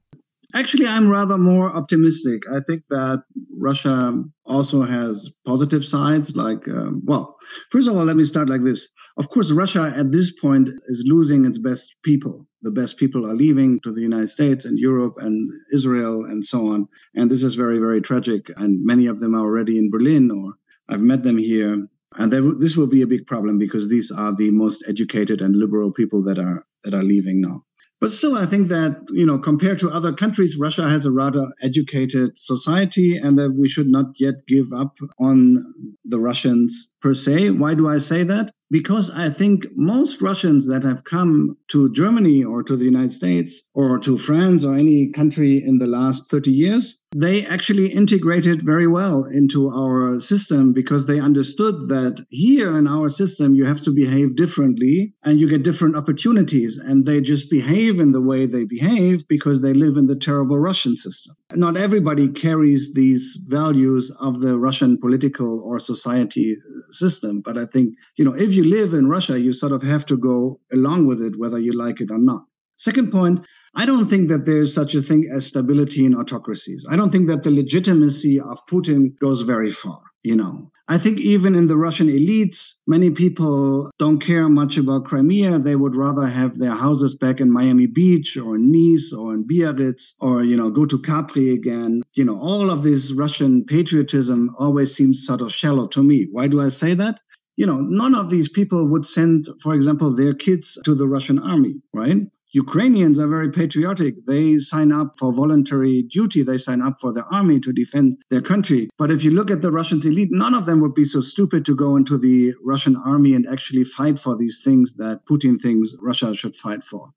Actually, 0.53 0.87
I'm 0.87 1.09
rather 1.09 1.37
more 1.37 1.73
optimistic. 1.73 2.43
I 2.51 2.59
think 2.67 2.83
that 2.89 3.23
Russia 3.57 4.21
also 4.45 4.81
has 4.83 5.29
positive 5.45 5.85
sides. 5.85 6.35
Like, 6.35 6.67
um, 6.67 7.01
well, 7.05 7.37
first 7.69 7.87
of 7.87 7.95
all, 7.95 8.03
let 8.03 8.17
me 8.17 8.25
start 8.25 8.49
like 8.49 8.63
this. 8.63 8.89
Of 9.17 9.29
course, 9.29 9.51
Russia 9.51 9.93
at 9.95 10.11
this 10.11 10.31
point 10.31 10.69
is 10.87 11.03
losing 11.05 11.45
its 11.45 11.57
best 11.57 11.95
people. 12.03 12.47
The 12.63 12.71
best 12.71 12.97
people 12.97 13.25
are 13.25 13.35
leaving 13.35 13.79
to 13.81 13.93
the 13.93 14.01
United 14.01 14.29
States 14.29 14.65
and 14.65 14.77
Europe 14.77 15.15
and 15.17 15.47
Israel 15.73 16.25
and 16.25 16.45
so 16.45 16.67
on. 16.67 16.87
And 17.15 17.31
this 17.31 17.43
is 17.43 17.55
very, 17.55 17.79
very 17.79 18.01
tragic. 18.01 18.51
And 18.57 18.83
many 18.83 19.07
of 19.07 19.19
them 19.19 19.33
are 19.35 19.45
already 19.45 19.77
in 19.77 19.89
Berlin 19.89 20.31
or 20.31 20.53
I've 20.89 21.01
met 21.01 21.23
them 21.23 21.37
here. 21.37 21.87
And 22.17 22.31
this 22.59 22.75
will 22.75 22.87
be 22.87 23.03
a 23.03 23.07
big 23.07 23.25
problem 23.25 23.57
because 23.57 23.87
these 23.87 24.11
are 24.11 24.35
the 24.35 24.51
most 24.51 24.83
educated 24.85 25.41
and 25.41 25.55
liberal 25.55 25.93
people 25.93 26.21
that 26.23 26.37
are 26.37 26.65
that 26.83 26.93
are 26.93 27.03
leaving 27.03 27.39
now. 27.39 27.63
But 28.01 28.11
still, 28.11 28.35
I 28.35 28.47
think 28.47 28.67
that, 28.69 29.05
you 29.11 29.27
know, 29.27 29.37
compared 29.37 29.77
to 29.79 29.91
other 29.91 30.11
countries, 30.11 30.57
Russia 30.57 30.89
has 30.89 31.05
a 31.05 31.11
rather 31.11 31.45
educated 31.61 32.31
society 32.35 33.15
and 33.15 33.37
that 33.37 33.53
we 33.53 33.69
should 33.69 33.89
not 33.89 34.07
yet 34.19 34.47
give 34.47 34.73
up 34.73 34.97
on 35.19 35.63
the 36.03 36.19
Russians 36.19 36.89
per 36.99 37.13
se. 37.13 37.51
Why 37.51 37.75
do 37.75 37.87
I 37.87 37.99
say 37.99 38.23
that? 38.23 38.51
Because 38.71 39.11
I 39.11 39.29
think 39.29 39.67
most 39.75 40.19
Russians 40.19 40.67
that 40.67 40.83
have 40.83 41.03
come 41.03 41.55
to 41.67 41.91
Germany 41.93 42.43
or 42.43 42.63
to 42.63 42.75
the 42.75 42.85
United 42.85 43.13
States 43.13 43.61
or 43.75 43.99
to 43.99 44.17
France 44.17 44.65
or 44.65 44.73
any 44.73 45.11
country 45.11 45.63
in 45.63 45.77
the 45.77 45.85
last 45.85 46.27
30 46.27 46.51
years 46.51 46.97
they 47.13 47.45
actually 47.45 47.87
integrated 47.87 48.61
very 48.61 48.87
well 48.87 49.25
into 49.25 49.69
our 49.69 50.19
system 50.21 50.71
because 50.71 51.05
they 51.05 51.19
understood 51.19 51.89
that 51.89 52.25
here 52.29 52.77
in 52.77 52.87
our 52.87 53.09
system 53.09 53.53
you 53.53 53.65
have 53.65 53.81
to 53.81 53.91
behave 53.91 54.37
differently 54.37 55.13
and 55.23 55.39
you 55.39 55.49
get 55.49 55.63
different 55.63 55.97
opportunities. 55.97 56.77
And 56.77 57.05
they 57.05 57.19
just 57.19 57.49
behave 57.49 57.99
in 57.99 58.13
the 58.13 58.21
way 58.21 58.45
they 58.45 58.63
behave 58.63 59.27
because 59.27 59.61
they 59.61 59.73
live 59.73 59.97
in 59.97 60.07
the 60.07 60.15
terrible 60.15 60.57
russian 60.57 60.95
system. 60.95 61.35
Not 61.53 61.75
everybody 61.75 62.29
carries 62.29 62.93
these 62.93 63.37
values 63.47 64.09
of 64.21 64.39
the 64.39 64.57
russian 64.57 64.97
political 64.97 65.59
or 65.65 65.79
society 65.79 66.55
system. 66.91 67.41
But 67.41 67.57
i 67.57 67.65
think 67.65 67.95
you 68.15 68.23
know 68.23 68.33
if 68.33 68.53
you 68.53 68.63
live 68.63 68.93
in 68.93 69.09
russia 69.09 69.37
you 69.37 69.51
sort 69.51 69.73
of 69.73 69.83
have 69.83 70.05
to 70.05 70.17
go 70.17 70.59
along 70.71 71.07
with 71.07 71.21
it 71.21 71.37
whether 71.37 71.59
you 71.59 71.73
like 71.73 71.99
it 71.99 72.09
or 72.09 72.19
not. 72.19 72.43
Second 72.77 73.11
point 73.11 73.45
I 73.73 73.85
don't 73.85 74.09
think 74.09 74.27
that 74.29 74.45
there's 74.45 74.73
such 74.73 74.95
a 74.95 75.01
thing 75.01 75.29
as 75.31 75.47
stability 75.47 76.05
in 76.05 76.13
autocracies. 76.13 76.85
I 76.89 76.97
don't 76.97 77.09
think 77.09 77.27
that 77.27 77.43
the 77.43 77.51
legitimacy 77.51 78.39
of 78.39 78.65
Putin 78.69 79.17
goes 79.19 79.41
very 79.41 79.71
far, 79.71 80.01
you 80.23 80.35
know. 80.35 80.71
I 80.89 80.97
think 80.97 81.21
even 81.21 81.55
in 81.55 81.67
the 81.67 81.77
Russian 81.77 82.07
elites, 82.07 82.73
many 82.85 83.11
people 83.11 83.89
don't 83.97 84.19
care 84.19 84.49
much 84.49 84.77
about 84.77 85.05
Crimea. 85.05 85.57
They 85.59 85.77
would 85.77 85.95
rather 85.95 86.27
have 86.27 86.57
their 86.57 86.75
houses 86.75 87.15
back 87.15 87.39
in 87.39 87.49
Miami 87.49 87.87
Beach 87.87 88.35
or 88.35 88.57
Nice 88.57 89.13
or 89.13 89.33
in 89.33 89.47
Biarritz 89.47 90.15
or, 90.19 90.43
you 90.43 90.57
know, 90.57 90.69
go 90.69 90.85
to 90.85 90.99
Capri 90.99 91.53
again. 91.53 92.01
You 92.13 92.25
know, 92.25 92.37
all 92.37 92.69
of 92.69 92.83
this 92.83 93.13
Russian 93.13 93.63
patriotism 93.63 94.53
always 94.59 94.93
seems 94.93 95.25
sort 95.25 95.41
of 95.41 95.53
shallow 95.53 95.87
to 95.87 96.03
me. 96.03 96.27
Why 96.29 96.47
do 96.47 96.59
I 96.59 96.69
say 96.69 96.93
that? 96.95 97.19
you 97.57 97.65
know, 97.67 97.79
none 97.79 98.15
of 98.15 98.29
these 98.29 98.49
people 98.49 98.87
would 98.87 99.05
send, 99.05 99.47
for 99.61 99.75
example, 99.75 100.15
their 100.15 100.33
kids 100.33 100.79
to 100.83 100.95
the 100.95 101.07
Russian 101.07 101.37
army, 101.37 101.75
right? 101.93 102.17
Ukrainians 102.53 103.17
are 103.17 103.27
very 103.27 103.49
patriotic. 103.49 104.25
They 104.25 104.57
sign 104.59 104.91
up 104.91 105.17
for 105.17 105.31
voluntary 105.31 106.03
duty. 106.03 106.43
They 106.43 106.57
sign 106.57 106.81
up 106.81 106.99
for 106.99 107.13
the 107.13 107.23
army 107.31 107.59
to 107.61 107.71
defend 107.71 108.17
their 108.29 108.41
country. 108.41 108.89
But 108.97 109.09
if 109.09 109.23
you 109.23 109.31
look 109.31 109.49
at 109.49 109.61
the 109.61 109.71
Russian 109.71 109.99
elite, 110.05 110.31
none 110.31 110.53
of 110.53 110.65
them 110.65 110.81
would 110.81 110.93
be 110.93 111.05
so 111.05 111.21
stupid 111.21 111.65
to 111.65 111.75
go 111.75 111.95
into 111.95 112.17
the 112.17 112.53
Russian 112.63 112.97
army 112.97 113.35
and 113.35 113.47
actually 113.47 113.85
fight 113.85 114.19
for 114.19 114.35
these 114.35 114.61
things 114.63 114.93
that 114.95 115.21
Putin 115.29 115.61
thinks 115.61 115.95
Russia 116.01 116.33
should 116.33 116.55
fight 116.55 116.83
for. 116.83 117.11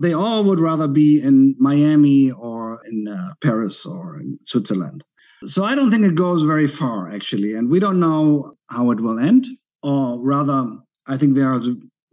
They 0.00 0.12
all 0.12 0.42
would 0.44 0.60
rather 0.60 0.88
be 0.88 1.20
in 1.20 1.54
Miami 1.58 2.32
or 2.32 2.80
in 2.90 3.06
uh, 3.06 3.34
Paris 3.42 3.86
or 3.86 4.18
in 4.18 4.38
Switzerland. 4.44 5.04
So 5.46 5.64
I 5.64 5.74
don't 5.74 5.90
think 5.90 6.04
it 6.04 6.16
goes 6.16 6.42
very 6.42 6.66
far, 6.66 7.10
actually. 7.10 7.54
And 7.54 7.70
we 7.70 7.78
don't 7.78 8.00
know 8.00 8.54
how 8.68 8.90
it 8.90 9.00
will 9.00 9.18
end. 9.18 9.46
Or 9.82 10.18
rather, 10.20 10.66
I 11.06 11.16
think 11.16 11.34
there 11.34 11.52
are 11.52 11.60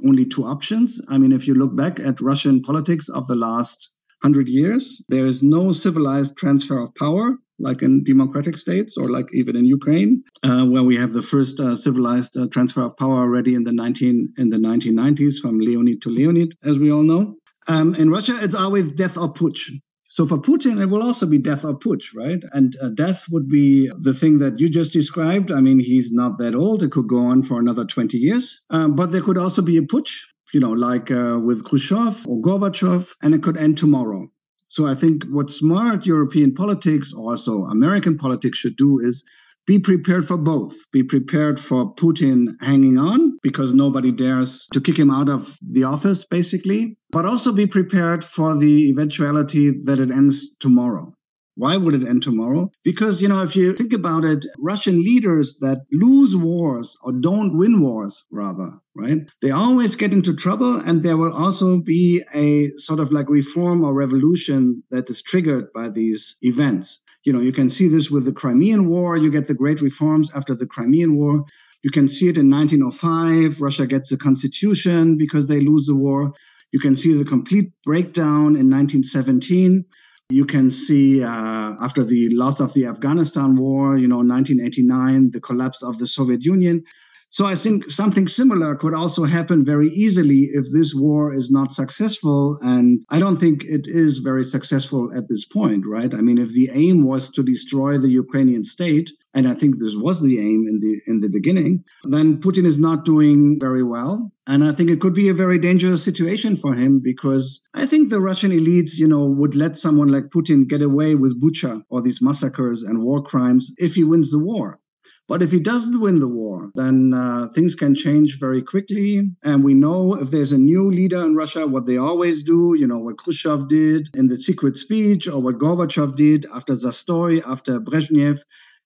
only 0.05 0.25
two 0.25 0.45
options. 0.45 0.99
I 1.07 1.17
mean, 1.17 1.31
if 1.31 1.47
you 1.47 1.55
look 1.55 1.75
back 1.75 1.99
at 1.99 2.21
Russian 2.21 2.61
politics 2.61 3.09
of 3.09 3.27
the 3.27 3.35
last 3.35 3.91
hundred 4.21 4.47
years, 4.47 5.01
there 5.09 5.25
is 5.25 5.43
no 5.43 5.71
civilized 5.71 6.35
transfer 6.37 6.79
of 6.79 6.93
power 6.95 7.37
like 7.59 7.81
in 7.81 8.03
democratic 8.03 8.57
states 8.57 8.97
or 8.97 9.09
like 9.09 9.27
even 9.33 9.55
in 9.55 9.65
Ukraine, 9.65 10.23
uh, 10.43 10.65
where 10.65 10.83
we 10.83 10.95
have 10.95 11.13
the 11.13 11.21
first 11.21 11.59
uh, 11.59 11.75
civilized 11.75 12.37
uh, 12.37 12.47
transfer 12.51 12.83
of 12.83 12.97
power 12.97 13.19
already 13.19 13.55
in 13.55 13.63
the 13.63 13.71
19 13.71 14.33
in 14.37 14.49
the 14.49 14.57
1990s 14.57 15.35
from 15.41 15.59
Leonid 15.59 16.01
to 16.03 16.09
Leonid, 16.09 16.53
as 16.63 16.77
we 16.77 16.91
all 16.91 17.03
know. 17.03 17.35
Um, 17.67 17.95
in 17.95 18.09
Russia, 18.09 18.39
it's 18.41 18.55
always 18.55 18.89
death 18.89 19.17
or 19.17 19.33
putsch. 19.33 19.71
So 20.17 20.25
for 20.25 20.39
Putin, 20.39 20.81
it 20.81 20.87
will 20.87 21.03
also 21.03 21.27
be 21.27 21.37
death 21.37 21.63
or 21.63 21.77
putsch, 21.77 22.05
right? 22.15 22.43
And 22.51 22.75
uh, 22.81 22.89
death 22.89 23.25
would 23.29 23.47
be 23.47 23.91
the 23.99 24.15
thing 24.15 24.39
that 24.39 24.59
you 24.59 24.67
just 24.67 24.91
described. 24.91 25.51
I 25.51 25.61
mean, 25.61 25.77
he's 25.77 26.11
not 26.11 26.39
that 26.39 26.55
old. 26.55 26.81
It 26.81 26.89
could 26.89 27.07
go 27.07 27.19
on 27.19 27.43
for 27.43 27.59
another 27.59 27.85
20 27.85 28.17
years. 28.17 28.59
Um, 28.71 28.95
but 28.95 29.11
there 29.11 29.21
could 29.21 29.37
also 29.37 29.61
be 29.61 29.77
a 29.77 29.83
putsch, 29.83 30.21
you 30.55 30.59
know, 30.59 30.71
like 30.71 31.11
uh, 31.11 31.37
with 31.39 31.63
Khrushchev 31.63 32.25
or 32.25 32.41
Gorbachev, 32.41 33.09
and 33.21 33.35
it 33.35 33.43
could 33.43 33.57
end 33.57 33.77
tomorrow. 33.77 34.27
So 34.69 34.87
I 34.87 34.95
think 34.95 35.23
what 35.25 35.51
smart 35.51 36.07
European 36.07 36.55
politics, 36.55 37.13
also 37.13 37.65
American 37.65 38.17
politics, 38.17 38.57
should 38.57 38.75
do 38.75 38.99
is 38.99 39.23
be 39.67 39.77
prepared 39.77 40.25
for 40.25 40.37
both. 40.37 40.73
Be 40.93 41.03
prepared 41.03 41.59
for 41.59 41.93
Putin 41.95 42.55
hanging 42.61 42.97
on 42.97 43.37
because 43.43 43.73
nobody 43.73 44.11
dares 44.11 44.65
to 44.71 44.79
kick 44.81 44.97
him 44.97 45.11
out 45.11 45.29
of 45.29 45.57
the 45.61 45.83
office, 45.83 46.25
basically, 46.25 46.97
but 47.11 47.25
also 47.25 47.51
be 47.51 47.67
prepared 47.67 48.23
for 48.23 48.57
the 48.57 48.89
eventuality 48.89 49.71
that 49.83 49.99
it 49.99 50.09
ends 50.09 50.55
tomorrow. 50.61 51.13
Why 51.55 51.75
would 51.75 51.95
it 51.95 52.07
end 52.07 52.21
tomorrow? 52.21 52.69
Because, 52.83 53.19
you 53.21 53.27
know, 53.27 53.41
if 53.41 53.55
you 53.55 53.73
think 53.73 53.91
about 53.91 54.23
it, 54.23 54.45
Russian 54.59 55.01
leaders 55.01 55.57
that 55.59 55.79
lose 55.91 56.35
wars 56.35 56.95
or 57.03 57.11
don't 57.11 57.57
win 57.57 57.81
wars, 57.81 58.23
rather, 58.31 58.71
right? 58.95 59.17
They 59.41 59.49
always 59.49 59.95
get 59.95 60.13
into 60.13 60.35
trouble, 60.35 60.75
and 60.77 61.01
there 61.01 61.17
will 61.17 61.33
also 61.33 61.79
be 61.79 62.23
a 62.33 62.69
sort 62.77 62.99
of 62.99 63.11
like 63.11 63.27
reform 63.27 63.83
or 63.83 63.95
revolution 63.95 64.83
that 64.91 65.09
is 65.09 65.23
triggered 65.23 65.73
by 65.73 65.89
these 65.89 66.37
events. 66.41 66.99
You 67.27 67.33
know, 67.33 67.41
you 67.41 67.51
can 67.51 67.69
see 67.69 67.89
this 67.89 68.09
with 68.09 68.23
the 68.23 68.31
Crimean 68.31 68.87
War. 68.87 69.17
You 69.17 69.29
get 69.29 69.49
the 69.49 69.53
great 69.53 69.81
reforms 69.81 70.31
after 70.33 70.55
the 70.55 70.65
Crimean 70.65 71.17
War. 71.17 71.43
You 71.83 71.91
can 71.91 72.07
see 72.07 72.29
it 72.29 72.37
in 72.37 72.49
1905. 72.49 73.59
Russia 73.59 73.85
gets 73.85 74.11
the 74.11 74.15
constitution 74.15 75.17
because 75.17 75.45
they 75.45 75.59
lose 75.59 75.87
the 75.87 75.93
war. 75.93 76.31
You 76.71 76.79
can 76.79 76.95
see 76.95 77.11
the 77.11 77.25
complete 77.25 77.73
breakdown 77.83 78.55
in 78.55 78.69
1917. 78.69 79.83
You 80.29 80.45
can 80.45 80.71
see 80.71 81.21
uh, 81.21 81.73
after 81.81 82.05
the 82.05 82.29
loss 82.29 82.61
of 82.61 82.73
the 82.73 82.85
Afghanistan 82.85 83.57
war, 83.57 83.97
you 83.97 84.07
know, 84.07 84.19
1989, 84.19 85.31
the 85.31 85.41
collapse 85.41 85.83
of 85.83 85.97
the 85.97 86.07
Soviet 86.07 86.45
Union. 86.45 86.81
So 87.29 87.45
I 87.45 87.55
think 87.55 87.91
something 87.91 88.27
similar 88.27 88.75
could 88.75 88.93
also 88.93 89.25
happen 89.25 89.65
very 89.65 89.89
easily 89.89 90.49
if 90.53 90.65
this 90.71 90.95
war 90.95 91.33
is 91.33 91.51
not 91.51 91.73
successful. 91.73 92.57
And 92.61 93.01
I 93.09 93.19
don't 93.19 93.37
think 93.37 93.65
it 93.65 93.85
is 93.85 94.19
very 94.19 94.45
successful 94.45 95.11
at 95.13 95.27
this 95.27 95.43
point, 95.45 95.83
right? 95.85 96.13
I 96.13 96.21
mean, 96.21 96.37
if 96.37 96.53
the 96.53 96.69
aim 96.71 97.05
was 97.05 97.29
to 97.31 97.43
destroy 97.43 97.97
the 97.97 98.09
Ukrainian 98.09 98.63
state, 98.63 99.11
and 99.33 99.47
I 99.47 99.55
think 99.55 99.77
this 99.77 99.95
was 99.95 100.21
the 100.21 100.39
aim 100.39 100.65
in 100.67 100.79
the 100.79 101.01
in 101.05 101.19
the 101.19 101.29
beginning, 101.29 101.83
then 102.05 102.39
Putin 102.39 102.65
is 102.65 102.79
not 102.79 103.05
doing 103.05 103.57
very 103.59 103.83
well. 103.83 104.31
And 104.47 104.63
I 104.63 104.71
think 104.71 104.89
it 104.89 105.01
could 105.01 105.13
be 105.13 105.27
a 105.29 105.41
very 105.43 105.59
dangerous 105.59 106.01
situation 106.03 106.55
for 106.55 106.73
him 106.73 107.01
because 107.03 107.59
I 107.73 107.85
think 107.85 108.09
the 108.09 108.21
Russian 108.21 108.51
elites, 108.51 108.97
you 108.97 109.07
know, 109.07 109.25
would 109.25 109.55
let 109.55 109.75
someone 109.75 110.07
like 110.07 110.33
Putin 110.35 110.67
get 110.67 110.81
away 110.81 111.15
with 111.15 111.39
Bucha 111.41 111.83
or 111.89 112.01
these 112.01 112.21
massacres 112.21 112.83
and 112.83 113.03
war 113.03 113.21
crimes 113.21 113.69
if 113.77 113.95
he 113.95 114.03
wins 114.05 114.31
the 114.31 114.39
war. 114.39 114.79
But 115.27 115.43
if 115.43 115.51
he 115.51 115.59
doesn't 115.59 115.99
win 115.99 116.19
the 116.19 116.27
war, 116.27 116.71
then 116.75 117.13
uh, 117.13 117.49
things 117.53 117.75
can 117.75 117.95
change 117.95 118.39
very 118.39 118.61
quickly. 118.61 119.29
And 119.43 119.63
we 119.63 119.73
know 119.73 120.13
if 120.15 120.31
there's 120.31 120.53
a 120.53 120.57
new 120.57 120.89
leader 120.89 121.21
in 121.25 121.35
Russia, 121.35 121.67
what 121.67 121.85
they 121.85 121.97
always 121.97 122.43
do, 122.43 122.75
you 122.77 122.87
know, 122.87 122.99
what 122.99 123.17
Khrushchev 123.17 123.67
did 123.67 124.07
in 124.13 124.27
the 124.27 124.41
secret 124.41 124.77
speech 124.77 125.27
or 125.27 125.41
what 125.41 125.59
Gorbachev 125.59 126.15
did 126.15 126.45
after 126.53 126.75
Zastoy, 126.75 127.43
after 127.45 127.79
Brezhnev, 127.79 128.39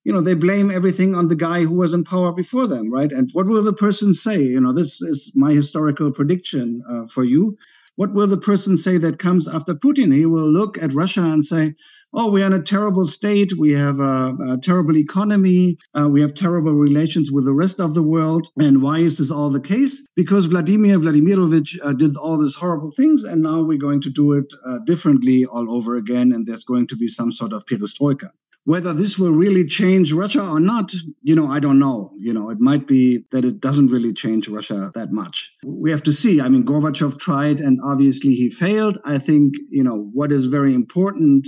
you 0.03 0.11
know, 0.11 0.21
they 0.21 0.33
blame 0.33 0.71
everything 0.71 1.13
on 1.13 1.27
the 1.27 1.35
guy 1.35 1.61
who 1.61 1.75
was 1.75 1.93
in 1.93 2.03
power 2.03 2.31
before 2.31 2.65
them, 2.65 2.91
right? 2.91 3.11
And 3.11 3.29
what 3.33 3.45
will 3.45 3.61
the 3.61 3.73
person 3.73 4.15
say? 4.15 4.41
You 4.41 4.59
know, 4.59 4.73
this 4.73 4.99
is 4.99 5.31
my 5.35 5.53
historical 5.53 6.11
prediction 6.11 6.81
uh, 6.89 7.05
for 7.07 7.23
you. 7.23 7.55
What 8.01 8.15
will 8.15 8.25
the 8.25 8.35
person 8.35 8.77
say 8.77 8.97
that 8.97 9.19
comes 9.19 9.47
after 9.47 9.75
Putin? 9.75 10.11
He 10.11 10.25
will 10.25 10.49
look 10.49 10.75
at 10.81 10.91
Russia 10.91 11.21
and 11.21 11.45
say, 11.45 11.75
oh, 12.15 12.31
we're 12.31 12.47
in 12.47 12.51
a 12.51 12.59
terrible 12.59 13.05
state. 13.05 13.55
We 13.55 13.73
have 13.73 13.99
a, 13.99 14.35
a 14.53 14.57
terrible 14.57 14.97
economy. 14.97 15.77
Uh, 15.93 16.09
we 16.09 16.19
have 16.21 16.33
terrible 16.33 16.73
relations 16.73 17.31
with 17.31 17.45
the 17.45 17.53
rest 17.53 17.79
of 17.79 17.93
the 17.93 18.01
world. 18.01 18.47
And 18.57 18.81
why 18.81 18.97
is 19.01 19.19
this 19.19 19.29
all 19.29 19.51
the 19.51 19.59
case? 19.59 20.01
Because 20.15 20.47
Vladimir 20.47 20.97
Vladimirovich 20.97 21.77
uh, 21.83 21.93
did 21.93 22.17
all 22.17 22.39
these 22.39 22.55
horrible 22.55 22.89
things, 22.89 23.23
and 23.23 23.43
now 23.43 23.61
we're 23.61 23.77
going 23.77 24.01
to 24.01 24.09
do 24.09 24.33
it 24.33 24.51
uh, 24.65 24.79
differently 24.79 25.45
all 25.45 25.69
over 25.71 25.95
again. 25.95 26.31
And 26.31 26.43
there's 26.47 26.63
going 26.63 26.87
to 26.87 26.95
be 26.95 27.07
some 27.07 27.31
sort 27.31 27.53
of 27.53 27.67
perestroika. 27.67 28.31
Whether 28.63 28.93
this 28.93 29.17
will 29.17 29.31
really 29.31 29.65
change 29.65 30.11
Russia 30.11 30.47
or 30.47 30.59
not, 30.59 30.93
you 31.23 31.35
know, 31.35 31.51
I 31.51 31.59
don't 31.59 31.79
know. 31.79 32.11
You 32.19 32.33
know, 32.33 32.49
it 32.51 32.59
might 32.59 32.87
be 32.87 33.25
that 33.31 33.43
it 33.43 33.59
doesn't 33.59 33.89
really 33.89 34.13
change 34.13 34.47
Russia 34.47 34.91
that 34.93 35.11
much. 35.11 35.51
We 35.65 35.89
have 35.89 36.03
to 36.03 36.13
see. 36.13 36.39
I 36.39 36.49
mean, 36.49 36.63
Gorbachev 36.63 37.17
tried 37.17 37.59
and 37.59 37.79
obviously 37.83 38.35
he 38.35 38.49
failed. 38.49 38.99
I 39.03 39.17
think, 39.17 39.55
you 39.69 39.83
know, 39.83 40.09
what 40.13 40.31
is 40.31 40.45
very 40.45 40.75
important 40.75 41.47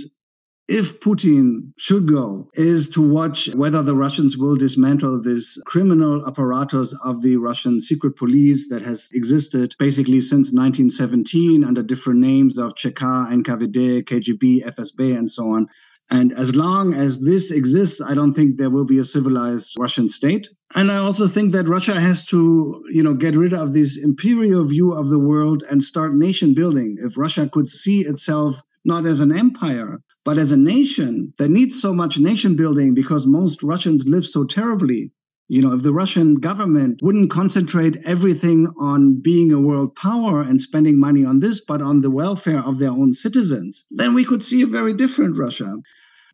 if 0.66 1.00
Putin 1.00 1.72
should 1.76 2.08
go, 2.08 2.48
is 2.54 2.88
to 2.88 3.06
watch 3.06 3.54
whether 3.54 3.82
the 3.82 3.94
Russians 3.94 4.38
will 4.38 4.56
dismantle 4.56 5.20
this 5.20 5.58
criminal 5.66 6.26
apparatus 6.26 6.94
of 7.04 7.20
the 7.20 7.36
Russian 7.36 7.80
secret 7.80 8.16
police 8.16 8.68
that 8.70 8.80
has 8.80 9.10
existed 9.12 9.74
basically 9.78 10.22
since 10.22 10.52
1917 10.52 11.64
under 11.64 11.82
different 11.82 12.20
names 12.20 12.58
of 12.58 12.74
Cheka, 12.74 13.30
NKVD, 13.30 14.04
KGB, 14.04 14.64
FSB, 14.64 15.18
and 15.18 15.30
so 15.30 15.50
on. 15.50 15.68
And 16.14 16.32
as 16.32 16.54
long 16.54 16.94
as 16.94 17.18
this 17.18 17.50
exists, 17.50 18.00
I 18.00 18.14
don't 18.14 18.34
think 18.34 18.56
there 18.56 18.70
will 18.70 18.84
be 18.84 19.00
a 19.00 19.04
civilized 19.04 19.74
Russian 19.76 20.08
state. 20.08 20.48
And 20.76 20.92
I 20.92 20.98
also 20.98 21.26
think 21.26 21.50
that 21.52 21.68
Russia 21.68 22.00
has 22.00 22.24
to, 22.26 22.84
you 22.88 23.02
know, 23.02 23.14
get 23.14 23.36
rid 23.36 23.52
of 23.52 23.72
this 23.74 23.96
imperial 23.96 24.64
view 24.64 24.92
of 24.92 25.08
the 25.08 25.18
world 25.18 25.64
and 25.68 25.82
start 25.82 26.14
nation 26.14 26.54
building. 26.54 26.98
If 27.00 27.18
Russia 27.18 27.50
could 27.52 27.68
see 27.68 28.06
itself 28.06 28.62
not 28.84 29.06
as 29.06 29.18
an 29.18 29.36
empire, 29.36 30.02
but 30.24 30.38
as 30.38 30.52
a 30.52 30.56
nation 30.56 31.34
that 31.38 31.50
needs 31.50 31.80
so 31.80 31.92
much 31.92 32.20
nation 32.20 32.54
building 32.54 32.94
because 32.94 33.26
most 33.26 33.64
Russians 33.64 34.04
live 34.06 34.24
so 34.24 34.44
terribly. 34.44 35.10
You 35.48 35.62
know, 35.62 35.74
if 35.74 35.82
the 35.82 35.92
Russian 35.92 36.36
government 36.36 37.00
wouldn't 37.02 37.30
concentrate 37.30 37.98
everything 38.06 38.68
on 38.78 39.20
being 39.20 39.50
a 39.50 39.60
world 39.60 39.96
power 39.96 40.40
and 40.42 40.62
spending 40.62 40.98
money 40.98 41.24
on 41.24 41.40
this, 41.40 41.60
but 41.60 41.82
on 41.82 42.02
the 42.02 42.10
welfare 42.10 42.62
of 42.64 42.78
their 42.78 42.92
own 42.92 43.12
citizens, 43.14 43.84
then 43.90 44.14
we 44.14 44.24
could 44.24 44.44
see 44.44 44.62
a 44.62 44.66
very 44.78 44.94
different 44.94 45.36
Russia. 45.36 45.76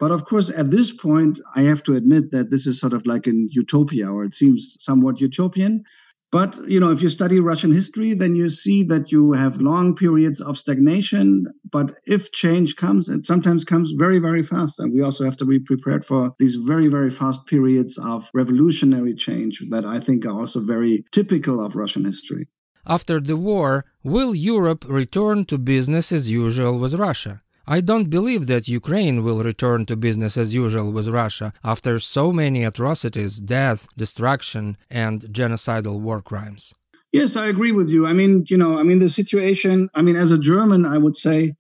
But 0.01 0.11
of 0.11 0.25
course, 0.25 0.51
at 0.51 0.71
this 0.71 0.91
point, 0.91 1.39
I 1.55 1.63
have 1.63 1.83
to 1.85 1.95
admit 1.95 2.31
that 2.33 2.51
this 2.51 2.67
is 2.67 2.81
sort 2.81 2.95
of 2.95 3.07
like 3.07 3.27
an 3.27 3.49
utopia, 3.51 4.11
or 4.11 4.25
it 4.25 4.35
seems 4.35 4.77
somewhat 4.81 5.21
utopian. 5.21 5.85
But 6.33 6.57
you 6.67 6.81
know, 6.81 6.91
if 6.91 7.03
you 7.03 7.09
study 7.09 7.39
Russian 7.41 7.73
history, 7.73 8.15
then 8.15 8.35
you 8.35 8.49
see 8.49 8.83
that 8.85 9.13
you 9.13 9.33
have 9.33 9.61
long 9.61 9.97
periods 9.97 10.41
of 10.41 10.57
stagnation. 10.57 11.47
But 11.71 11.99
if 12.07 12.33
change 12.33 12.77
comes, 12.77 13.09
it 13.09 13.27
sometimes 13.27 13.65
comes 13.65 13.93
very, 13.93 14.21
very 14.21 14.43
fast. 14.43 14.79
And 14.79 14.93
we 14.95 15.03
also 15.03 15.25
have 15.25 15.37
to 15.39 15.45
be 15.45 15.59
prepared 15.59 16.05
for 16.05 16.33
these 16.39 16.55
very, 16.55 16.89
very 16.89 17.11
fast 17.11 17.47
periods 17.47 17.99
of 17.99 18.31
revolutionary 18.33 19.15
change 19.15 19.63
that 19.71 19.85
I 19.85 20.01
think 20.01 20.25
are 20.25 20.39
also 20.41 20.61
very 20.61 21.05
typical 21.13 21.65
of 21.65 21.77
Russian 21.77 22.05
history. 22.05 22.49
After 22.87 23.21
the 23.21 23.37
war, 23.37 23.85
will 24.03 24.35
Europe 24.35 24.87
return 24.89 25.45
to 25.47 25.59
business 25.59 26.11
as 26.11 26.31
usual 26.31 26.79
with 26.79 26.95
Russia? 26.95 27.43
I 27.67 27.81
don't 27.81 28.11
believe 28.11 28.47
that 28.47 28.69
Ukraine 28.69 29.23
will 29.23 29.43
return 29.43 29.87
to 29.87 29.97
business 29.97 30.37
as 30.37 30.55
usual 30.55 30.93
with 30.93 31.09
Russia 31.09 31.53
after 31.63 31.99
so 31.99 32.33
many 32.33 32.65
atrocities, 32.65 33.39
death, 33.39 33.87
destruction, 33.97 34.77
and 34.91 35.23
genocidal 35.27 36.01
war 36.01 36.21
crimes. 36.23 36.75
Yes, 37.13 37.37
I 37.37 37.49
agree 37.49 37.73
with 37.73 37.91
you. 37.91 38.07
I 38.07 38.13
mean, 38.13 38.45
you 38.49 38.57
know, 38.57 38.79
I 38.79 38.83
mean, 38.85 39.01
the 39.01 39.11
situation, 39.11 39.89
I 39.95 40.03
mean, 40.03 40.17
as 40.17 40.31
a 40.31 40.39
German, 40.39 40.85
I 40.87 40.99
would 40.99 41.17
say 41.17 41.55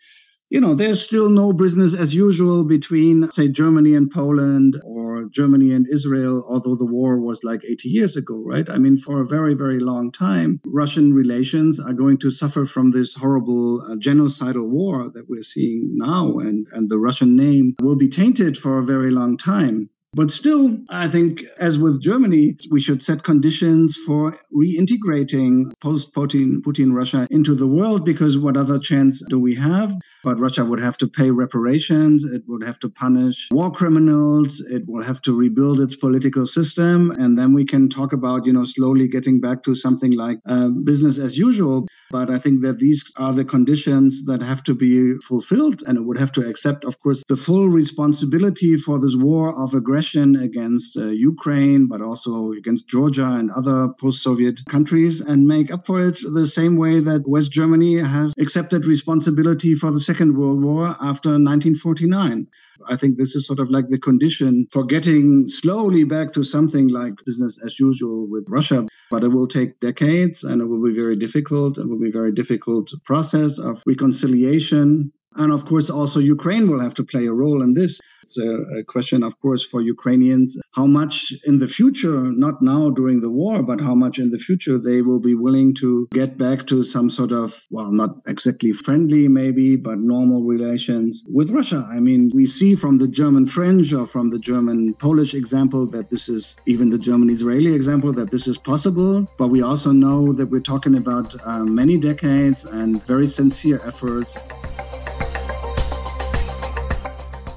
you 0.50 0.60
know, 0.60 0.74
there's 0.74 1.00
still 1.00 1.30
no 1.30 1.52
business 1.52 1.94
as 1.94 2.12
usual 2.12 2.64
between, 2.64 3.30
say, 3.30 3.46
Germany 3.46 3.94
and 3.94 4.10
Poland 4.10 4.80
or 4.84 5.26
Germany 5.30 5.72
and 5.72 5.86
Israel, 5.88 6.44
although 6.48 6.74
the 6.74 6.84
war 6.84 7.20
was 7.20 7.44
like 7.44 7.64
80 7.64 7.88
years 7.88 8.16
ago, 8.16 8.42
right? 8.44 8.68
I 8.68 8.76
mean, 8.78 8.98
for 8.98 9.20
a 9.20 9.26
very, 9.26 9.54
very 9.54 9.78
long 9.78 10.10
time, 10.10 10.60
Russian 10.66 11.14
relations 11.14 11.78
are 11.78 11.92
going 11.92 12.18
to 12.18 12.32
suffer 12.32 12.66
from 12.66 12.90
this 12.90 13.14
horrible 13.14 13.80
uh, 13.82 13.94
genocidal 13.94 14.68
war 14.68 15.08
that 15.14 15.28
we're 15.28 15.44
seeing 15.44 15.92
now, 15.94 16.38
and, 16.38 16.66
and 16.72 16.90
the 16.90 16.98
Russian 16.98 17.36
name 17.36 17.76
will 17.80 17.96
be 17.96 18.08
tainted 18.08 18.58
for 18.58 18.80
a 18.80 18.84
very 18.84 19.12
long 19.12 19.36
time. 19.36 19.88
But 20.12 20.32
still, 20.32 20.76
I 20.88 21.06
think, 21.06 21.44
as 21.60 21.78
with 21.78 22.02
Germany, 22.02 22.56
we 22.68 22.80
should 22.80 23.00
set 23.00 23.22
conditions 23.22 23.96
for 24.04 24.36
reintegrating 24.52 25.70
post 25.80 26.12
Putin, 26.12 26.92
Russia 26.92 27.28
into 27.30 27.54
the 27.54 27.68
world 27.68 28.04
because 28.04 28.36
what 28.36 28.56
other 28.56 28.80
chance 28.80 29.22
do 29.28 29.38
we 29.38 29.54
have? 29.54 29.94
But 30.24 30.40
Russia 30.40 30.64
would 30.64 30.80
have 30.80 30.98
to 30.98 31.06
pay 31.06 31.30
reparations, 31.30 32.24
it 32.24 32.42
would 32.48 32.64
have 32.64 32.80
to 32.80 32.88
punish 32.88 33.46
war 33.52 33.70
criminals, 33.70 34.60
it 34.60 34.82
will 34.88 35.04
have 35.04 35.22
to 35.22 35.32
rebuild 35.32 35.80
its 35.80 35.94
political 35.94 36.44
system. 36.44 37.12
And 37.12 37.38
then 37.38 37.52
we 37.52 37.64
can 37.64 37.88
talk 37.88 38.12
about, 38.12 38.46
you 38.46 38.52
know, 38.52 38.64
slowly 38.64 39.06
getting 39.06 39.38
back 39.40 39.62
to 39.62 39.76
something 39.76 40.16
like 40.16 40.38
uh, 40.44 40.70
business 40.70 41.20
as 41.20 41.38
usual. 41.38 41.86
But 42.10 42.30
I 42.30 42.40
think 42.40 42.62
that 42.62 42.80
these 42.80 43.04
are 43.16 43.32
the 43.32 43.44
conditions 43.44 44.24
that 44.24 44.42
have 44.42 44.64
to 44.64 44.74
be 44.74 45.14
fulfilled. 45.18 45.84
And 45.86 45.96
it 45.96 46.02
would 46.02 46.18
have 46.18 46.32
to 46.32 46.48
accept, 46.48 46.84
of 46.84 46.98
course, 46.98 47.22
the 47.28 47.36
full 47.36 47.68
responsibility 47.68 48.76
for 48.76 48.98
this 48.98 49.14
war 49.14 49.56
of 49.56 49.72
aggression 49.72 49.99
aggression 50.00 50.36
against 50.36 50.96
uh, 50.96 51.04
Ukraine, 51.32 51.86
but 51.86 52.00
also 52.00 52.52
against 52.52 52.88
Georgia 52.88 53.30
and 53.38 53.50
other 53.50 53.88
post 54.00 54.22
Soviet 54.22 54.64
countries, 54.66 55.20
and 55.20 55.46
make 55.46 55.70
up 55.70 55.86
for 55.86 56.08
it 56.08 56.18
the 56.32 56.46
same 56.46 56.76
way 56.76 57.00
that 57.00 57.28
West 57.28 57.50
Germany 57.52 57.98
has 57.98 58.32
accepted 58.38 58.86
responsibility 58.86 59.74
for 59.74 59.90
the 59.90 60.00
Second 60.00 60.38
World 60.38 60.62
War 60.64 60.96
after 61.12 61.30
1949. 61.30 62.46
I 62.88 62.96
think 62.96 63.18
this 63.18 63.34
is 63.34 63.46
sort 63.46 63.60
of 63.60 63.68
like 63.70 63.88
the 63.88 63.98
condition 63.98 64.66
for 64.70 64.84
getting 64.86 65.48
slowly 65.48 66.04
back 66.04 66.32
to 66.32 66.42
something 66.42 66.88
like 66.88 67.14
business 67.26 67.58
as 67.66 67.78
usual 67.78 68.26
with 68.26 68.46
Russia. 68.48 68.86
But 69.10 69.22
it 69.22 69.28
will 69.28 69.48
take 69.48 69.80
decades 69.80 70.44
and 70.44 70.62
it 70.62 70.66
will 70.70 70.82
be 70.82 70.94
very 70.94 71.16
difficult. 71.16 71.76
It 71.76 71.86
will 71.88 71.98
be 71.98 72.08
a 72.08 72.20
very 72.20 72.32
difficult 72.32 72.90
process 73.04 73.58
of 73.58 73.82
reconciliation 73.86 75.12
and 75.36 75.52
of 75.52 75.64
course, 75.64 75.90
also 75.90 76.18
Ukraine 76.18 76.68
will 76.68 76.80
have 76.80 76.94
to 76.94 77.04
play 77.04 77.26
a 77.26 77.32
role 77.32 77.62
in 77.62 77.74
this. 77.74 78.00
It's 78.22 78.36
a, 78.38 78.84
question, 78.86 79.22
of 79.22 79.38
course, 79.40 79.64
for 79.64 79.80
Ukrainians 79.80 80.56
how 80.72 80.86
much 80.86 81.32
in 81.44 81.58
the 81.58 81.66
future, 81.66 82.20
not 82.30 82.62
now 82.62 82.90
during 82.90 83.20
the 83.20 83.30
war, 83.30 83.62
but 83.62 83.80
how 83.80 83.94
much 83.94 84.18
in 84.18 84.30
the 84.30 84.38
future 84.38 84.78
they 84.78 85.02
will 85.02 85.20
be 85.20 85.34
willing 85.34 85.74
to 85.74 86.06
get 86.12 86.38
back 86.38 86.66
to 86.68 86.82
some 86.82 87.10
sort 87.10 87.32
of, 87.32 87.60
well, 87.70 87.90
not 87.90 88.16
exactly 88.26 88.72
friendly, 88.72 89.26
maybe, 89.26 89.76
but 89.76 89.98
normal 89.98 90.44
relations 90.44 91.24
with 91.28 91.50
Russia. 91.50 91.86
I 91.90 91.98
mean, 91.98 92.30
we 92.34 92.46
see 92.46 92.74
from 92.76 92.98
the 92.98 93.08
German 93.08 93.46
French 93.46 93.92
or 93.92 94.06
from 94.06 94.30
the 94.30 94.38
German 94.38 94.94
Polish 94.94 95.34
example 95.34 95.86
that 95.86 96.10
this 96.10 96.28
is, 96.28 96.56
even 96.66 96.90
the 96.90 96.98
German 96.98 97.30
Israeli 97.30 97.74
example, 97.74 98.12
that 98.12 98.30
this 98.30 98.46
is 98.46 98.58
possible. 98.58 99.26
But 99.38 99.48
we 99.48 99.62
also 99.62 99.90
know 99.92 100.32
that 100.32 100.46
we're 100.46 100.60
talking 100.60 100.96
about 100.96 101.34
uh, 101.44 101.64
many 101.64 101.96
decades 101.98 102.64
and 102.64 103.02
very 103.02 103.28
sincere 103.28 103.80
efforts. 103.84 104.36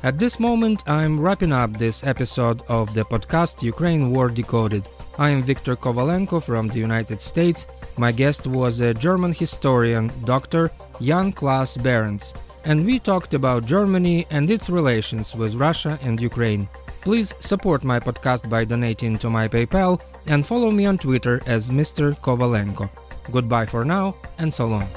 At 0.04 0.20
this 0.20 0.38
moment, 0.38 0.84
I'm 0.86 1.18
wrapping 1.18 1.54
up 1.54 1.78
this 1.78 2.04
episode 2.04 2.62
of 2.68 2.94
the 2.94 3.06
podcast 3.06 3.64
Ukraine 3.64 4.12
War 4.12 4.28
Decoded. 4.28 4.84
I 5.18 5.30
am 5.30 5.42
Viktor 5.42 5.78
Kovalenko 5.78 6.44
from 6.44 6.68
the 6.68 6.80
United 6.80 7.22
States. 7.22 7.66
My 7.98 8.12
guest 8.12 8.46
was 8.46 8.82
a 8.82 8.94
German 8.94 9.32
historian, 9.32 10.12
Dr. 10.26 10.72
Jan 11.02 11.32
Claas 11.32 11.78
Behrends, 11.78 12.34
and 12.66 12.86
we 12.86 13.00
talked 13.00 13.34
about 13.34 13.66
Germany 13.66 14.28
and 14.30 14.52
its 14.52 14.70
relations 14.70 15.34
with 15.36 15.56
Russia 15.56 15.98
and 16.04 16.22
Ukraine. 16.22 16.68
Please 17.00 17.34
support 17.40 17.86
my 17.86 17.98
podcast 17.98 18.50
by 18.50 18.66
donating 18.66 19.18
to 19.20 19.30
my 19.30 19.48
PayPal 19.48 20.02
and 20.28 20.46
follow 20.46 20.70
me 20.70 20.86
on 20.86 20.98
Twitter 20.98 21.40
as 21.48 21.70
Mr. 21.70 22.14
Kovalenko. 22.20 22.90
Goodbye 23.32 23.68
for 23.68 23.86
now, 23.86 24.16
and 24.38 24.54
so 24.54 24.66
long. 24.66 24.88